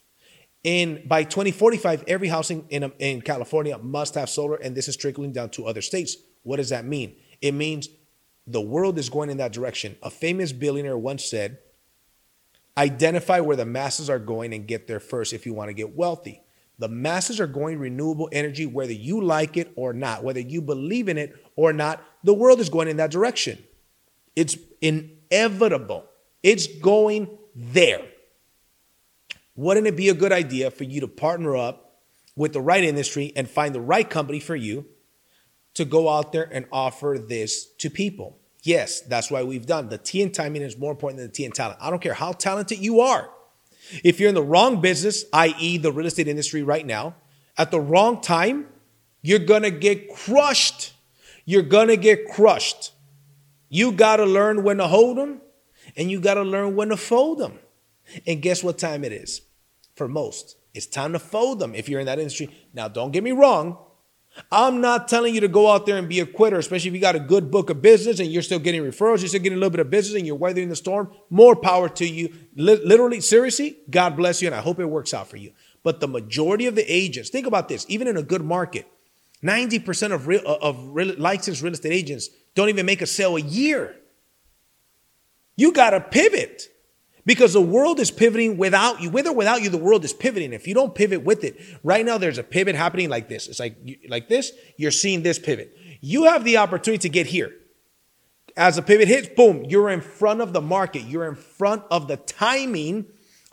And 0.65 1.09
by 1.09 1.23
2045, 1.23 2.03
every 2.09 2.27
house 2.27 2.51
in, 2.51 2.67
in, 2.69 2.91
in 2.99 3.23
California 3.23 3.79
must 3.79 4.17
have 4.17 4.29
solar, 4.29 4.57
and 4.57 4.75
this 4.75 4.89
is 4.89 4.97
trickling 4.97 5.31
down 5.31 5.51
to 5.51 5.67
other 5.67 5.83
states. 5.83 6.17
What 6.43 6.57
does 6.57 6.71
that 6.71 6.85
mean? 6.85 7.15
It 7.41 7.53
means 7.53 7.89
the 8.45 8.61
world 8.61 8.99
is 8.99 9.09
going 9.09 9.31
in 9.31 9.37
that 9.37 9.53
direction. 9.53 9.97
A 10.03 10.11
famous 10.11 10.51
billionaire 10.51 10.99
once 10.99 11.25
said, 11.25 11.59
Identify 12.77 13.41
where 13.41 13.57
the 13.57 13.65
masses 13.65 14.11
are 14.11 14.19
going 14.19 14.53
and 14.53 14.67
get 14.67 14.87
there 14.87 15.01
first 15.01 15.33
if 15.33 15.47
you 15.47 15.55
want 15.55 15.69
to 15.69 15.75
get 15.75 15.95
wealthy. 15.95 16.43
The 16.79 16.89
masses 16.89 17.41
are 17.41 17.47
going 17.47 17.79
renewable 17.79 18.29
energy, 18.33 18.67
whether 18.67 18.93
you 18.93 19.21
like 19.21 19.57
it 19.57 19.73
or 19.77 19.93
not, 19.93 20.25
whether 20.25 20.41
you 20.41 20.61
believe 20.61 21.09
in 21.09 21.17
it 21.17 21.37
or 21.55 21.73
not. 21.73 22.03
The 22.25 22.35
world 22.35 22.59
is 22.59 22.69
going 22.69 22.89
in 22.89 22.97
that 22.97 23.13
direction. 23.13 23.63
It's 24.35 24.57
inevitable. 24.81 26.07
It's 26.43 26.67
going 26.67 27.39
there. 27.55 28.03
Wouldn't 29.55 29.87
it 29.87 29.97
be 29.97 30.09
a 30.09 30.15
good 30.15 30.33
idea 30.33 30.71
for 30.73 30.83
you 30.83 31.01
to 31.01 31.09
partner 31.09 31.57
up 31.57 32.01
with 32.35 32.53
the 32.53 32.61
right 32.61 32.83
industry 32.83 33.33
and 33.37 33.49
find 33.49 33.73
the 33.73 33.81
right 33.81 34.09
company 34.09 34.41
for 34.41 34.57
you 34.57 34.87
to 35.75 35.85
go 35.85 36.09
out 36.09 36.33
there 36.33 36.49
and 36.53 36.67
offer 36.73 37.19
this 37.25 37.67
to 37.79 37.89
people? 37.89 38.39
Yes, 38.65 39.03
that's 39.03 39.31
why 39.31 39.43
we've 39.43 39.67
done. 39.67 39.91
The 39.91 39.99
T 39.99 40.23
and 40.23 40.33
timing 40.33 40.63
is 40.63 40.79
more 40.79 40.91
important 40.91 41.19
than 41.19 41.27
the 41.27 41.33
T 41.33 41.45
and 41.45 41.55
talent. 41.55 41.79
I 41.83 41.91
don't 41.91 42.01
care 42.01 42.15
how 42.15 42.33
talented 42.33 42.79
you 42.79 43.01
are. 43.01 43.29
If 44.03 44.19
you're 44.19 44.31
in 44.31 44.35
the 44.35 44.43
wrong 44.43 44.81
business, 44.81 45.27
i.e., 45.35 45.77
the 45.77 45.93
real 45.93 46.07
estate 46.07 46.29
industry 46.29 46.63
right 46.63 46.85
now, 46.85 47.15
at 47.59 47.71
the 47.71 47.79
wrong 47.79 48.23
time, 48.23 48.67
you're 49.21 49.39
gonna 49.39 49.71
get 49.71 50.09
crushed. 50.09 50.95
You're 51.45 51.63
gonna 51.63 51.97
get 51.97 52.27
crushed. 52.31 52.93
You 53.69 53.93
gotta 53.93 54.25
learn 54.25 54.65
when 54.65 54.79
to 54.79 54.89
hold 54.89 55.19
them 55.19 55.43
and 55.95 56.11
you 56.11 56.19
gotta 56.19 56.43
learn 56.43 56.75
when 56.75 56.89
to 56.89 56.97
fold 56.97 57.39
them. 57.39 57.59
And 58.27 58.41
guess 58.41 58.65
what 58.65 58.79
time 58.79 59.05
it 59.05 59.13
is? 59.13 59.43
For 59.95 60.09
most, 60.09 60.57
it's 60.73 60.87
time 60.87 61.13
to 61.13 61.19
fold 61.19 61.59
them 61.59 61.75
if 61.75 61.89
you're 61.89 62.01
in 62.01 62.07
that 62.07 62.19
industry. 62.19 62.49
Now, 62.73 62.89
don't 62.89 63.13
get 63.13 63.23
me 63.23 63.33
wrong. 63.33 63.77
I'm 64.51 64.81
not 64.81 65.09
telling 65.09 65.35
you 65.35 65.41
to 65.43 65.49
go 65.49 65.71
out 65.71 65.87
there 65.87 65.97
and 65.97 66.09
be 66.09 66.21
a 66.21 66.27
quitter, 66.27 66.59
especially 66.59 66.89
if 66.89 66.95
you 66.95 67.01
got 67.01 67.15
a 67.15 67.21
good 67.21 67.51
book 67.51 67.71
of 67.71 67.81
business 67.81 68.19
and 68.19 68.31
you're 68.31 68.43
still 68.43 68.59
getting 68.59 68.83
referrals, 68.83 69.21
you're 69.21 69.29
still 69.29 69.41
getting 69.41 69.59
a 69.59 69.61
little 69.61 69.71
bit 69.71 69.81
of 69.81 69.91
business 69.91 70.17
and 70.17 70.27
you're 70.27 70.37
weathering 70.37 70.69
the 70.69 70.77
storm. 70.77 71.13
More 71.31 71.55
power 71.55 71.89
to 71.91 72.07
you. 72.07 72.33
literally, 72.57 73.21
seriously, 73.21 73.79
God 73.91 74.17
bless 74.17 74.43
you 74.43 74.49
and 74.49 74.55
I 74.55 74.61
hope 74.61 74.81
it 74.81 74.87
works 74.87 75.15
out 75.15 75.29
for 75.29 75.37
you. 75.37 75.53
But 75.83 76.01
the 76.01 76.09
majority 76.09 76.67
of 76.67 76.75
the 76.75 76.85
agents, 76.93 77.31
think 77.31 77.47
about 77.47 77.69
this, 77.69 77.87
even 77.89 78.09
in 78.09 78.17
a 78.17 78.23
good 78.23 78.43
market, 78.43 78.87
90% 79.43 80.13
of, 80.13 80.27
real, 80.27 80.43
uh, 80.47 80.57
of 80.61 80.79
real, 80.95 81.15
licensed 81.19 81.63
real 81.63 81.75
estate 81.75 81.93
agents 81.93 82.31
don't 82.55 82.69
even 82.69 82.87
make 82.87 83.03
a 83.03 83.07
sale 83.07 83.37
a 83.37 83.41
year. 83.41 83.95
You 85.57 85.73
got 85.73 85.91
to 85.91 86.01
pivot 86.01 86.69
because 87.27 87.53
the 87.53 87.61
world 87.61 88.01
is 88.01 88.11
pivoting 88.11 88.57
without 88.57 89.01
you. 89.01 89.11
With 89.11 89.27
or 89.27 89.35
without 89.35 89.63
you, 89.63 89.71
the 89.71 89.79
world 89.79 90.05
is 90.05 90.13
pivoting. 90.13 90.53
If 90.53 90.67
you 90.67 90.75
don't 90.75 90.95
pivot 90.95 91.23
with 91.23 91.45
it, 91.45 91.61
right 91.83 92.05
now 92.05 92.19
there's 92.19 92.39
a 92.39 92.43
pivot 92.43 92.75
happening 92.75 93.09
like 93.09 93.29
this. 93.29 93.49
It's 93.49 93.61
like 93.61 93.77
like 94.09 94.29
this. 94.29 94.53
You're 94.77 94.91
seeing 94.91 95.23
this 95.23 95.39
pivot. 95.39 95.77
You 96.01 96.25
have 96.25 96.45
the 96.45 96.59
opportunity 96.59 97.03
to 97.03 97.09
get 97.09 97.27
here. 97.27 97.53
As 98.57 98.77
the 98.77 98.83
pivot 98.83 99.09
hits, 99.09 99.29
boom, 99.29 99.65
you're 99.65 99.91
in 99.91 100.01
front 100.01 100.41
of 100.41 100.53
the 100.53 100.61
market. 100.61 101.03
You're 101.03 101.27
in 101.27 101.35
front 101.35 101.83
of 101.91 102.07
the 102.07 102.17
timing 102.17 103.07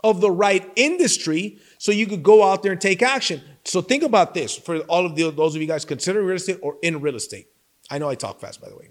of 0.03 0.21
the 0.21 0.31
right 0.31 0.69
industry, 0.75 1.59
so 1.77 1.91
you 1.91 2.07
could 2.07 2.23
go 2.23 2.43
out 2.43 2.63
there 2.63 2.71
and 2.71 2.81
take 2.81 3.01
action. 3.01 3.41
So 3.65 3.81
think 3.81 4.03
about 4.03 4.33
this 4.33 4.55
for 4.55 4.79
all 4.81 5.05
of 5.05 5.15
the, 5.15 5.31
those 5.31 5.55
of 5.55 5.61
you 5.61 5.67
guys 5.67 5.85
considering 5.85 6.25
real 6.25 6.35
estate 6.35 6.59
or 6.61 6.77
in 6.81 7.01
real 7.01 7.15
estate. 7.15 7.47
I 7.89 7.97
know 7.97 8.09
I 8.09 8.15
talk 8.15 8.39
fast, 8.39 8.61
by 8.61 8.69
the 8.69 8.75
way. 8.75 8.89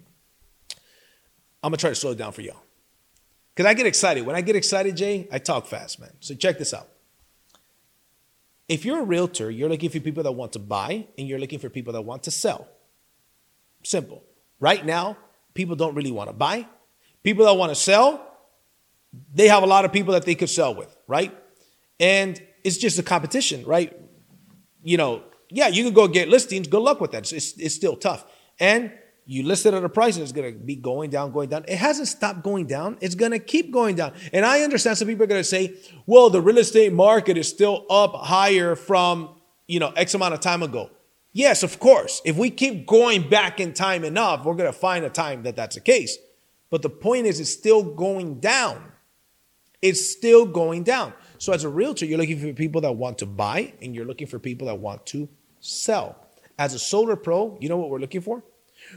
I'm 1.63 1.71
gonna 1.71 1.77
try 1.77 1.91
to 1.91 1.97
slow 1.97 2.13
it 2.13 2.19
down 2.19 2.33
for 2.33 2.43
y'all. 2.43 2.63
Because 3.61 3.73
I 3.73 3.75
get 3.75 3.87
excited. 3.87 4.25
When 4.25 4.35
I 4.35 4.41
get 4.41 4.57
excited, 4.57 4.97
Jay, 4.97 5.29
I 5.31 5.39
talk 5.39 5.67
fast, 5.67 6.01
man. 6.01 6.13
So 6.21 6.35
check 6.35 6.57
this 6.57 6.73
out. 6.73 6.89
If 8.71 8.87
you're 8.87 9.01
a 9.01 9.05
realtor, 9.05 9.51
you're 9.51 9.69
looking 9.69 9.91
for 9.91 10.01
people 10.01 10.23
that 10.23 10.33
want 10.33 10.55
to 10.55 10.59
buy 10.59 11.07
and 11.19 11.29
you're 11.29 11.39
looking 11.39 11.59
for 11.59 11.69
people 11.69 11.93
that 11.93 12.01
want 12.01 12.23
to 12.23 12.31
sell. 12.31 12.69
Simple. 13.83 14.23
Right 14.61 14.87
now, 14.87 15.19
people 15.53 15.77
don't 15.77 15.95
really 15.95 16.11
want 16.11 16.31
to 16.31 16.33
buy. 16.33 16.69
People 17.23 17.45
that 17.45 17.53
want 17.53 17.71
to 17.71 17.75
sell, 17.75 18.35
they 19.35 19.49
have 19.49 19.63
a 19.63 19.67
lot 19.67 19.85
of 19.85 19.93
people 19.93 20.15
that 20.15 20.25
they 20.25 20.37
could 20.37 20.49
sell 20.49 20.75
with, 20.75 20.97
right? 21.07 21.37
And 21.99 22.43
it's 22.65 22.79
just 22.79 22.99
a 22.99 23.03
competition, 23.03 23.67
right? 23.67 23.95
You 24.83 24.97
know, 24.97 25.23
yeah, 25.51 25.69
you 25.69 25.85
can 25.85 25.93
go 25.93 26.09
get 26.09 26.31
listings. 26.31 26.67
Good 26.67 26.81
luck 26.81 26.99
with 26.99 27.11
that. 27.11 27.31
It's, 27.31 27.59
it's 27.59 27.75
still 27.75 27.97
tough. 27.97 28.25
And 28.59 28.91
you 29.31 29.45
list 29.45 29.65
it 29.65 29.73
at 29.75 29.85
a 29.85 29.89
price 29.89 30.17
and 30.17 30.25
it's 30.25 30.33
going 30.33 30.53
to 30.53 30.59
be 30.59 30.75
going 30.75 31.09
down, 31.09 31.31
going 31.31 31.49
down. 31.49 31.65
It 31.69 31.77
hasn't 31.77 32.09
stopped 32.09 32.43
going 32.43 32.67
down. 32.67 32.99
It's 33.01 33.15
going 33.15 33.31
to 33.31 33.39
keep 33.39 33.71
going 33.71 33.95
down. 33.95 34.13
And 34.33 34.45
I 34.45 34.63
understand 34.63 34.99
some 34.99 35.07
people 35.07 35.23
are 35.23 35.29
going 35.29 35.39
to 35.39 35.49
say, 35.49 35.77
well, 36.05 36.31
the 36.31 36.43
real 36.43 36.59
estate 36.59 36.93
market 36.93 37.39
is 37.39 37.49
still 37.49 37.87
up 37.89 38.13
higher 38.13 38.75
from, 38.75 39.37
you 39.69 39.79
know, 39.79 39.91
X 39.91 40.15
amount 40.15 40.35
of 40.35 40.41
time 40.41 40.65
ago. 40.65 40.91
Yes, 41.33 41.63
of 41.63 41.79
course. 41.79 42.21
If 42.25 42.37
we 42.37 42.51
keep 42.51 42.89
going 42.89 43.29
back 43.29 43.61
in 43.61 43.73
time 43.73 44.03
enough, 44.03 44.45
we're 44.45 44.57
going 44.57 44.73
to 44.73 44.77
find 44.77 45.05
a 45.05 45.11
time 45.11 45.45
that 45.45 45.55
that's 45.55 45.77
the 45.77 45.81
case. 45.81 46.19
But 46.69 46.83
the 46.83 46.91
point 46.91 47.27
is, 47.27 47.39
it's 47.39 47.53
still 47.53 47.85
going 47.85 48.41
down. 48.41 48.83
It's 49.81 50.11
still 50.11 50.45
going 50.45 50.83
down. 50.83 51.13
So 51.39 51.53
as 51.53 51.63
a 51.63 51.69
realtor, 51.69 52.05
you're 52.05 52.19
looking 52.19 52.41
for 52.41 52.53
people 52.53 52.81
that 52.81 52.97
want 52.97 53.19
to 53.19 53.27
buy 53.27 53.75
and 53.81 53.95
you're 53.95 54.07
looking 54.07 54.27
for 54.27 54.41
people 54.41 54.67
that 54.67 54.81
want 54.81 55.07
to 55.07 55.29
sell. 55.61 56.17
As 56.59 56.75
a 56.75 56.81
solar 56.81 57.15
pro, 57.15 57.57
you 57.61 57.69
know 57.69 57.77
what 57.77 57.91
we're 57.91 58.01
looking 58.01 58.23
for? 58.23 58.43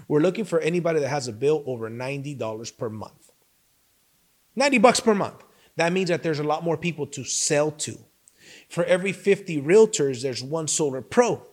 We're 0.08 0.22
looking 0.22 0.46
for 0.46 0.60
anybody 0.60 1.00
that 1.00 1.10
has 1.10 1.28
a 1.28 1.34
bill 1.34 1.64
over 1.66 1.90
$90 1.90 2.78
per 2.78 2.90
month. 2.90 3.32
90 4.56 4.78
bucks 4.80 5.00
per 5.00 5.16
month. 5.16 5.44
That 5.76 5.94
means 5.94 6.10
that 6.10 6.24
there's 6.24 6.40
a 6.40 6.44
lot 6.44 6.64
more 6.64 6.78
people 6.78 7.08
to 7.08 7.24
sell 7.24 7.72
to. 7.72 7.98
For 8.70 8.84
every 8.86 9.12
50 9.12 9.62
realtors, 9.62 10.22
there's 10.22 10.44
one 10.44 10.68
solar 10.68 11.02
pro. 11.02 11.46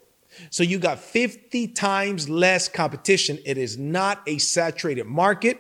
So 0.50 0.62
you 0.62 0.78
got 0.78 0.99
50 0.99 1.68
times 1.68 2.28
less 2.28 2.68
competition. 2.68 3.38
It 3.44 3.59
is 3.59 3.78
not 3.78 4.23
a 4.26 4.38
saturated 4.38 5.06
market. 5.06 5.59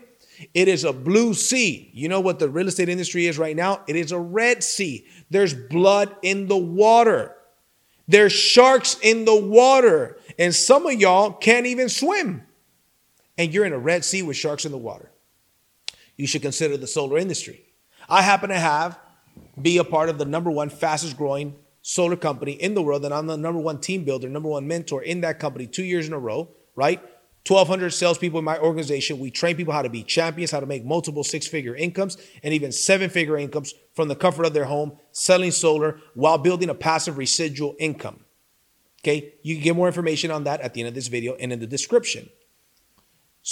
It 0.54 0.68
is 0.68 0.84
a 0.84 0.92
blue 0.92 1.34
sea. 1.34 1.90
You 1.92 2.08
know 2.08 2.20
what 2.20 2.38
the 2.38 2.48
real 2.48 2.68
estate 2.68 2.88
industry 2.88 3.26
is 3.26 3.38
right 3.38 3.56
now? 3.56 3.82
It 3.86 3.96
is 3.96 4.12
a 4.12 4.18
red 4.18 4.62
sea. 4.62 5.06
There's 5.28 5.54
blood 5.54 6.14
in 6.22 6.48
the 6.48 6.56
water. 6.56 7.34
There's 8.08 8.32
sharks 8.32 8.96
in 9.02 9.24
the 9.24 9.36
water. 9.36 10.18
And 10.38 10.54
some 10.54 10.86
of 10.86 10.94
y'all 10.94 11.32
can't 11.32 11.66
even 11.66 11.88
swim 11.88 12.46
and 13.40 13.54
you're 13.54 13.64
in 13.64 13.72
a 13.72 13.78
Red 13.78 14.04
Sea 14.04 14.22
with 14.22 14.36
sharks 14.36 14.66
in 14.66 14.70
the 14.70 14.76
water. 14.76 15.10
You 16.16 16.26
should 16.26 16.42
consider 16.42 16.76
the 16.76 16.86
solar 16.86 17.16
industry. 17.16 17.64
I 18.06 18.20
happen 18.20 18.50
to 18.50 18.58
have, 18.58 18.98
be 19.60 19.78
a 19.78 19.84
part 19.84 20.10
of 20.10 20.18
the 20.18 20.26
number 20.26 20.50
one 20.50 20.68
fastest 20.68 21.16
growing 21.16 21.56
solar 21.80 22.16
company 22.16 22.52
in 22.52 22.74
the 22.74 22.82
world, 22.82 23.02
and 23.02 23.14
I'm 23.14 23.26
the 23.26 23.38
number 23.38 23.58
one 23.58 23.80
team 23.80 24.04
builder, 24.04 24.28
number 24.28 24.50
one 24.50 24.68
mentor 24.68 25.02
in 25.02 25.22
that 25.22 25.38
company 25.38 25.66
two 25.66 25.84
years 25.84 26.06
in 26.06 26.12
a 26.12 26.18
row, 26.18 26.50
right? 26.76 27.00
1,200 27.48 27.88
salespeople 27.88 28.40
in 28.40 28.44
my 28.44 28.58
organization. 28.58 29.18
We 29.18 29.30
train 29.30 29.56
people 29.56 29.72
how 29.72 29.80
to 29.80 29.88
be 29.88 30.02
champions, 30.02 30.50
how 30.50 30.60
to 30.60 30.66
make 30.66 30.84
multiple 30.84 31.24
six 31.24 31.46
figure 31.46 31.74
incomes, 31.74 32.18
and 32.42 32.52
even 32.52 32.72
seven 32.72 33.08
figure 33.08 33.38
incomes 33.38 33.72
from 33.94 34.08
the 34.08 34.16
comfort 34.16 34.44
of 34.44 34.52
their 34.52 34.66
home, 34.66 34.98
selling 35.12 35.50
solar 35.50 35.98
while 36.12 36.36
building 36.36 36.68
a 36.68 36.74
passive 36.74 37.16
residual 37.16 37.74
income. 37.78 38.22
Okay, 39.02 39.32
you 39.42 39.54
can 39.54 39.64
get 39.64 39.76
more 39.76 39.86
information 39.86 40.30
on 40.30 40.44
that 40.44 40.60
at 40.60 40.74
the 40.74 40.82
end 40.82 40.88
of 40.88 40.94
this 40.94 41.08
video 41.08 41.36
and 41.36 41.54
in 41.54 41.58
the 41.58 41.66
description. 41.66 42.28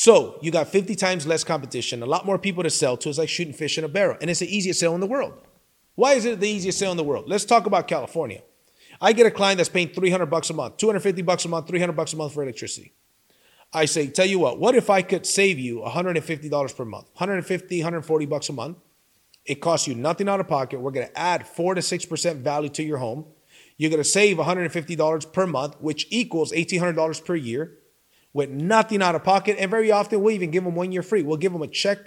So 0.01 0.39
you 0.41 0.53
got 0.53 0.69
50 0.69 0.95
times 0.95 1.27
less 1.27 1.43
competition, 1.43 2.05
a 2.05 2.07
lot 2.07 2.25
more 2.25 2.39
people 2.39 2.63
to 2.63 2.71
sell 2.71 2.97
to. 2.99 3.09
It's 3.09 3.19
like 3.19 3.29
shooting 3.29 3.53
fish 3.53 3.79
in 3.79 3.83
a 3.83 3.89
barrel. 3.89 4.17
And 4.21 4.31
it's 4.31 4.39
the 4.39 4.57
easiest 4.57 4.79
sale 4.79 4.95
in 4.95 5.01
the 5.01 5.09
world. 5.09 5.35
Why 5.97 6.13
is 6.13 6.25
it 6.25 6.39
the 6.39 6.49
easiest 6.49 6.79
sale 6.79 6.93
in 6.93 6.97
the 6.97 7.03
world? 7.03 7.25
Let's 7.29 7.45
talk 7.45 7.67
about 7.67 7.89
California. 7.89 8.43
I 9.01 9.13
get 9.13 9.27
a 9.27 9.31
client 9.33 9.57
that's 9.57 9.69
paying 9.69 9.89
300 9.89 10.27
bucks 10.27 10.51
a 10.51 10.55
month, 10.55 10.77
250 10.77 11.23
bucks 11.23 11.47
a 11.47 11.49
month, 11.49 11.67
300 11.67 11.97
bucks 11.97 12.13
a 12.13 12.17
month 12.17 12.33
for 12.33 12.45
electricity. 12.45 12.93
I 13.73 13.87
say, 13.87 14.07
tell 14.07 14.25
you 14.25 14.39
what, 14.39 14.61
what 14.61 14.77
if 14.77 14.89
I 14.89 15.03
could 15.03 15.27
save 15.27 15.59
you 15.59 15.81
$150 15.85 16.77
per 16.77 16.85
month, 16.85 17.07
150, 17.15 17.79
140 17.81 18.27
bucks 18.27 18.49
a 18.49 18.53
month? 18.53 18.77
It 19.47 19.57
costs 19.57 19.89
you 19.89 19.97
nothing 19.97 20.29
out 20.29 20.39
of 20.39 20.47
pocket. 20.47 20.79
We're 20.79 20.93
going 20.93 21.09
to 21.09 21.19
add 21.19 21.45
4 21.45 21.75
to 21.75 21.81
6% 21.81 22.37
value 22.37 22.69
to 22.69 22.85
your 22.85 22.99
home. 22.99 23.25
You're 23.77 23.91
going 23.91 24.01
to 24.01 24.09
save 24.09 24.37
$150 24.37 25.33
per 25.33 25.47
month, 25.49 25.75
which 25.81 26.07
equals 26.11 26.53
$1,800 26.53 27.25
per 27.25 27.35
year 27.35 27.79
with 28.33 28.51
nothing 28.51 29.03
out 29.03 29.15
of 29.15 29.25
pocket. 29.25 29.57
And 29.59 29.71
very 29.71 29.91
often 29.91 30.23
we'll 30.23 30.35
even 30.35 30.51
give 30.51 30.65
him 30.65 30.75
one 30.75 30.93
year 30.93 31.03
free. 31.03 31.23
We'll 31.23 31.37
give 31.37 31.53
him 31.53 31.63
a 31.63 31.69
check 31.69 31.99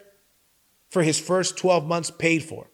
for 0.89 1.03
his 1.03 1.19
first 1.19 1.57
12 1.57 1.85
months 1.85 2.11
paid 2.11 2.43
for. 2.43 2.67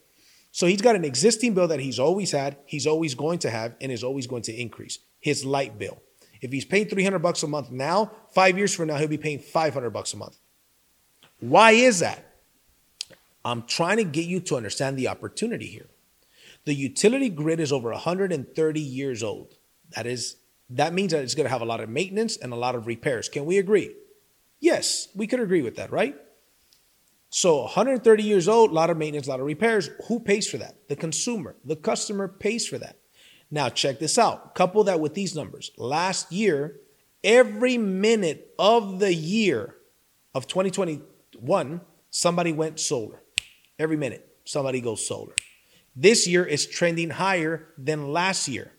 So 0.51 0.65
he's 0.65 0.81
got 0.81 0.95
an 0.95 1.05
existing 1.05 1.53
bill 1.53 1.67
that 1.67 1.79
he's 1.79 1.99
always 1.99 2.31
had, 2.31 2.57
he's 2.65 2.87
always 2.87 3.13
going 3.13 3.39
to 3.39 3.49
have, 3.49 3.75
and 3.79 3.91
is 3.91 4.03
always 4.03 4.25
going 4.25 4.41
to 4.43 4.59
increase 4.59 4.99
his 5.19 5.45
light 5.45 5.77
bill. 5.77 6.01
If 6.41 6.51
he's 6.51 6.65
paying 6.65 6.87
300 6.87 7.19
bucks 7.19 7.43
a 7.43 7.47
month 7.47 7.71
now, 7.71 8.11
five 8.31 8.57
years 8.57 8.73
from 8.73 8.87
now, 8.87 8.97
he'll 8.97 9.07
be 9.07 9.17
paying 9.17 9.39
500 9.39 9.89
bucks 9.91 10.13
a 10.13 10.17
month. 10.17 10.37
Why 11.39 11.71
is 11.71 11.99
that? 11.99 12.23
I'm 13.45 13.63
trying 13.63 13.97
to 13.97 14.03
get 14.03 14.25
you 14.25 14.39
to 14.41 14.57
understand 14.57 14.97
the 14.97 15.07
opportunity 15.07 15.67
here. 15.67 15.87
The 16.65 16.73
utility 16.73 17.29
grid 17.29 17.59
is 17.59 17.71
over 17.71 17.91
130 17.91 18.79
years 18.81 19.23
old. 19.23 19.53
That 19.95 20.05
is 20.05 20.35
that 20.69 20.93
means 20.93 21.11
that 21.11 21.23
it's 21.23 21.35
going 21.35 21.45
to 21.45 21.51
have 21.51 21.61
a 21.61 21.65
lot 21.65 21.79
of 21.79 21.89
maintenance 21.89 22.37
and 22.37 22.51
a 22.51 22.57
lot 22.57 22.75
of 22.75 22.87
repairs. 22.87 23.29
Can 23.29 23.45
we 23.45 23.57
agree? 23.57 23.95
Yes, 24.59 25.07
we 25.15 25.27
could 25.27 25.39
agree 25.39 25.61
with 25.61 25.75
that, 25.75 25.91
right? 25.91 26.15
So 27.29 27.61
130 27.61 28.23
years 28.23 28.47
old, 28.47 28.71
a 28.71 28.73
lot 28.73 28.89
of 28.89 28.97
maintenance, 28.97 29.27
a 29.27 29.29
lot 29.29 29.39
of 29.39 29.45
repairs. 29.45 29.89
Who 30.07 30.19
pays 30.19 30.49
for 30.49 30.57
that? 30.57 30.87
The 30.89 30.95
consumer. 30.95 31.55
The 31.63 31.75
customer 31.75 32.27
pays 32.27 32.67
for 32.67 32.77
that. 32.77 32.97
Now, 33.49 33.69
check 33.69 33.99
this 33.99 34.17
out. 34.17 34.55
Couple 34.55 34.83
that 34.85 34.99
with 34.99 35.13
these 35.13 35.35
numbers. 35.35 35.71
Last 35.77 36.31
year, 36.31 36.79
every 37.23 37.77
minute 37.77 38.53
of 38.59 38.99
the 38.99 39.13
year 39.13 39.75
of 40.33 40.47
2021, 40.47 41.81
somebody 42.09 42.51
went 42.51 42.79
solar. 42.79 43.21
Every 43.79 43.97
minute, 43.97 44.37
somebody 44.43 44.81
goes 44.81 45.05
solar. 45.05 45.33
This 45.95 46.27
year 46.27 46.45
is 46.45 46.65
trending 46.65 47.11
higher 47.11 47.67
than 47.77 48.11
last 48.11 48.47
year. 48.47 48.73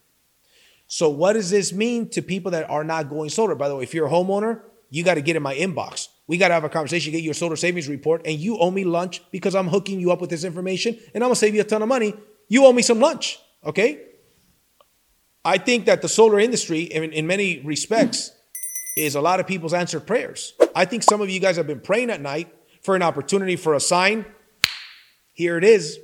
So, 0.88 1.11
what 1.11 1.35
does 1.35 1.50
this 1.50 1.73
mean 1.73 2.09
to 2.11 2.23
people 2.23 2.50
that 2.52 2.68
are 2.68 2.83
not 2.83 3.11
going 3.11 3.28
solar? 3.28 3.54
By 3.54 3.68
the 3.68 3.76
way, 3.76 3.83
if 3.85 3.95
you're 3.95 4.07
a 4.07 4.11
homeowner, 4.11 4.62
you 4.90 5.04
got 5.04 5.14
to 5.14 5.21
get 5.21 5.37
in 5.37 5.42
my 5.42 5.54
inbox. 5.54 6.09
We 6.26 6.38
got 6.38 6.49
to 6.49 6.54
have 6.54 6.64
a 6.64 6.68
conversation, 6.68 7.12
get 7.12 7.23
your 7.23 7.35
solar 7.35 7.57
savings 7.57 7.88
report, 7.88 8.23
and 8.25 8.38
you 8.38 8.59
owe 8.59 8.71
me 8.71 8.85
lunch 8.85 9.23
because 9.30 9.54
I'm 9.54 9.68
hooking 9.68 10.00
you 10.00 10.11
up 10.12 10.21
with 10.21 10.30
this 10.30 10.45
information 10.45 10.95
and 11.14 11.23
I'm 11.23 11.28
going 11.28 11.33
to 11.35 11.37
save 11.37 11.54
you 11.54 11.61
a 11.61 11.64
ton 11.64 11.83
of 11.83 11.88
money. 11.88 12.14
You 12.49 12.64
owe 12.64 12.73
me 12.73 12.83
some 12.83 13.00
lunch, 13.00 13.38
okay? 13.64 14.02
I 15.45 15.59
think 15.59 15.87
that 15.87 16.02
the 16.02 16.09
solar 16.09 16.38
industry, 16.38 16.83
in, 16.83 17.12
in 17.12 17.26
many 17.26 17.61
respects, 17.61 18.33
is 18.97 19.14
a 19.14 19.21
lot 19.21 19.40
of 19.40 19.47
people's 19.47 19.73
answered 19.73 20.07
prayers. 20.07 20.54
I 20.75 20.85
think 20.85 21.02
some 21.02 21.21
of 21.21 21.30
you 21.30 21.40
guys 21.40 21.57
have 21.57 21.66
been 21.66 21.80
praying 21.80 22.11
at 22.11 22.21
night 22.21 22.52
for 22.83 22.97
an 22.97 23.02
opportunity 23.02 23.57
for 23.57 23.75
a 23.75 23.80
sign. 23.80 24.25
Here 25.33 25.57
it 25.57 25.64
is. 25.64 25.99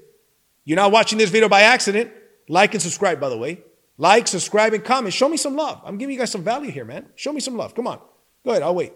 You're 0.65 0.77
not 0.77 0.93
watching 0.93 1.19
this 1.19 1.31
video 1.31 1.49
by 1.49 1.63
accident. 1.63 2.13
Like 2.49 2.75
and 2.75 2.83
subscribe, 2.83 3.21
by 3.21 3.31
the 3.31 3.39
way. 3.39 3.63
Like, 3.97 4.27
subscribe, 4.27 4.75
and 4.75 4.85
comment. 4.85 5.15
Show 5.15 5.29
me 5.29 5.37
some 5.37 5.55
love. 5.55 5.81
I'm 5.85 5.99
giving 5.99 6.15
you 6.15 6.19
guys 6.19 6.33
some 6.33 6.43
value 6.43 6.71
here, 6.71 6.85
man. 6.85 7.07
Show 7.15 7.33
me 7.33 7.41
some 7.41 7.57
love. 7.57 7.75
Come 7.75 7.87
on. 7.87 8.01
Go 8.45 8.51
ahead. 8.51 8.63
I'll 8.63 8.75
wait. 8.75 8.93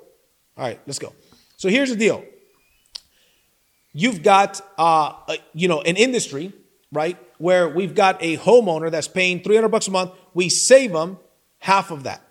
All 0.56 0.64
right, 0.64 0.80
let's 0.86 0.98
go. 0.98 1.12
So 1.56 1.68
here's 1.68 1.90
the 1.90 1.96
deal. 1.96 2.24
You've 3.92 4.22
got, 4.22 4.60
uh, 4.78 5.12
a, 5.28 5.38
you 5.54 5.68
know, 5.68 5.80
an 5.82 5.96
industry, 5.96 6.52
right, 6.92 7.16
where 7.38 7.68
we've 7.68 7.94
got 7.94 8.22
a 8.22 8.36
homeowner 8.38 8.90
that's 8.90 9.08
paying 9.08 9.42
300 9.42 9.68
bucks 9.68 9.88
a 9.88 9.90
month. 9.90 10.12
We 10.34 10.48
save 10.48 10.92
them 10.92 11.18
half 11.60 11.90
of 11.90 12.02
that. 12.02 12.22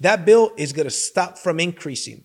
That 0.00 0.24
bill 0.24 0.52
is 0.56 0.72
going 0.72 0.86
to 0.86 0.90
stop 0.90 1.38
from 1.38 1.60
increasing. 1.60 2.24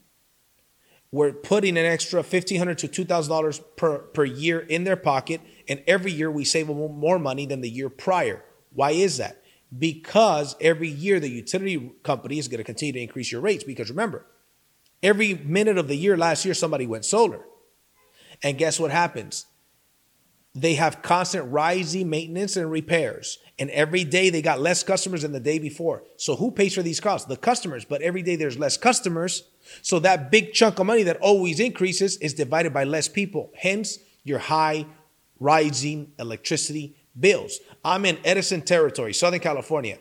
We're 1.11 1.31
putting 1.31 1.77
an 1.77 1.85
extra 1.85 2.23
$1,500 2.23 2.77
to 2.77 3.05
$2,000 3.05 3.63
per, 3.77 3.99
per 3.99 4.25
year 4.25 4.59
in 4.59 4.83
their 4.83 4.95
pocket, 4.95 5.41
and 5.67 5.83
every 5.85 6.11
year 6.11 6.31
we 6.31 6.43
save 6.43 6.67
them 6.67 6.77
more 6.77 7.19
money 7.19 7.45
than 7.45 7.61
the 7.61 7.69
year 7.69 7.89
prior. 7.89 8.43
Why 8.73 8.91
is 8.91 9.17
that? 9.17 9.42
Because 9.77 10.55
every 10.61 10.89
year 10.89 11.19
the 11.19 11.29
utility 11.29 11.91
company 12.03 12.37
is 12.37 12.47
going 12.47 12.59
to 12.59 12.63
continue 12.63 12.93
to 12.93 13.01
increase 13.01 13.31
your 13.31 13.41
rates. 13.41 13.63
Because 13.63 13.89
remember, 13.89 14.25
every 15.01 15.35
minute 15.35 15.77
of 15.77 15.87
the 15.87 15.95
year 15.95 16.17
last 16.17 16.45
year, 16.45 16.53
somebody 16.53 16.85
went 16.85 17.05
solar. 17.05 17.45
And 18.41 18.57
guess 18.57 18.79
what 18.79 18.91
happens? 18.91 19.45
They 20.55 20.75
have 20.75 21.01
constant 21.01 21.51
rising 21.51 22.09
maintenance 22.09 22.57
and 22.57 22.69
repairs. 22.69 23.39
And 23.57 23.71
every 23.71 24.03
day 24.03 24.29
they 24.29 24.41
got 24.41 24.59
less 24.59 24.83
customers 24.83 25.23
than 25.23 25.31
the 25.31 25.39
day 25.39 25.57
before. 25.57 26.03
So 26.17 26.35
who 26.35 26.51
pays 26.51 26.75
for 26.75 26.83
these 26.83 26.99
costs? 26.99 27.27
The 27.27 27.37
customers. 27.37 27.85
But 27.85 28.01
every 28.01 28.21
day 28.21 28.35
there's 28.35 28.59
less 28.59 28.77
customers. 28.77 29.49
So 29.81 29.99
that 29.99 30.29
big 30.29 30.53
chunk 30.53 30.77
of 30.77 30.85
money 30.85 31.03
that 31.03 31.17
always 31.17 31.59
increases 31.59 32.17
is 32.17 32.33
divided 32.33 32.73
by 32.73 32.83
less 32.83 33.07
people. 33.07 33.51
Hence 33.57 33.97
your 34.23 34.39
high 34.39 34.85
rising 35.39 36.11
electricity 36.19 36.95
bills. 37.19 37.59
I'm 37.83 38.05
in 38.05 38.17
Edison 38.23 38.61
territory, 38.61 39.13
Southern 39.13 39.39
California. 39.39 39.99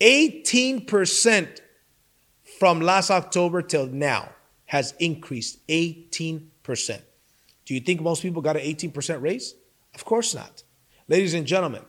18% 0.00 1.60
from 2.58 2.80
last 2.80 3.10
October 3.10 3.62
till 3.62 3.86
now 3.86 4.30
has 4.66 4.94
increased 4.98 5.66
18%. 5.68 6.48
Do 7.66 7.74
you 7.74 7.80
think 7.80 8.00
most 8.00 8.22
people 8.22 8.40
got 8.40 8.56
an 8.56 8.62
18% 8.62 9.20
raise? 9.20 9.54
Of 9.94 10.04
course 10.04 10.34
not. 10.34 10.62
Ladies 11.08 11.34
and 11.34 11.46
gentlemen, 11.46 11.82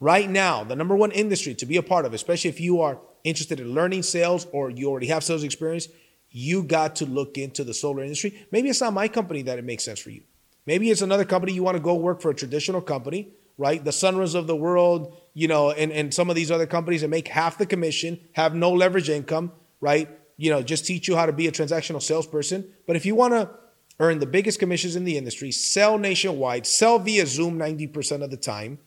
right 0.00 0.28
now, 0.28 0.64
the 0.64 0.74
number 0.74 0.96
one 0.96 1.12
industry 1.12 1.54
to 1.54 1.66
be 1.66 1.76
a 1.76 1.82
part 1.82 2.04
of, 2.04 2.14
especially 2.14 2.50
if 2.50 2.60
you 2.60 2.80
are 2.80 2.98
interested 3.22 3.60
in 3.60 3.74
learning 3.74 4.02
sales 4.02 4.46
or 4.52 4.70
you 4.70 4.88
already 4.88 5.06
have 5.08 5.22
sales 5.22 5.44
experience, 5.44 5.88
you 6.30 6.62
got 6.62 6.96
to 6.96 7.06
look 7.06 7.38
into 7.38 7.64
the 7.64 7.74
solar 7.74 8.02
industry. 8.02 8.46
Maybe 8.50 8.68
it's 8.68 8.80
not 8.80 8.92
my 8.92 9.08
company 9.08 9.42
that 9.42 9.58
it 9.58 9.64
makes 9.64 9.84
sense 9.84 10.00
for 10.00 10.10
you. 10.10 10.22
Maybe 10.64 10.90
it's 10.90 11.02
another 11.02 11.24
company 11.24 11.52
you 11.52 11.62
want 11.62 11.76
to 11.76 11.82
go 11.82 11.94
work 11.94 12.20
for 12.20 12.30
a 12.30 12.34
traditional 12.34 12.80
company 12.80 13.28
right? 13.58 13.84
The 13.84 13.90
Sunruns 13.90 14.34
of 14.34 14.46
the 14.46 14.56
world, 14.56 15.16
you 15.34 15.48
know, 15.48 15.70
and, 15.70 15.92
and 15.92 16.12
some 16.12 16.28
of 16.30 16.36
these 16.36 16.50
other 16.50 16.66
companies 16.66 17.00
that 17.00 17.08
make 17.08 17.28
half 17.28 17.58
the 17.58 17.66
commission, 17.66 18.20
have 18.32 18.54
no 18.54 18.72
leverage 18.72 19.08
income, 19.08 19.52
right? 19.80 20.08
You 20.36 20.50
know, 20.50 20.62
just 20.62 20.86
teach 20.86 21.08
you 21.08 21.16
how 21.16 21.26
to 21.26 21.32
be 21.32 21.46
a 21.46 21.52
transactional 21.52 22.02
salesperson. 22.02 22.72
But 22.86 22.96
if 22.96 23.06
you 23.06 23.14
want 23.14 23.32
to 23.32 23.50
earn 23.98 24.18
the 24.18 24.26
biggest 24.26 24.58
commissions 24.58 24.96
in 24.96 25.04
the 25.04 25.16
industry, 25.16 25.50
sell 25.50 25.96
nationwide, 25.96 26.66
sell 26.66 26.98
via 26.98 27.26
Zoom 27.26 27.58
90% 27.58 28.22
of 28.22 28.30
the 28.30 28.36
time, 28.36 28.78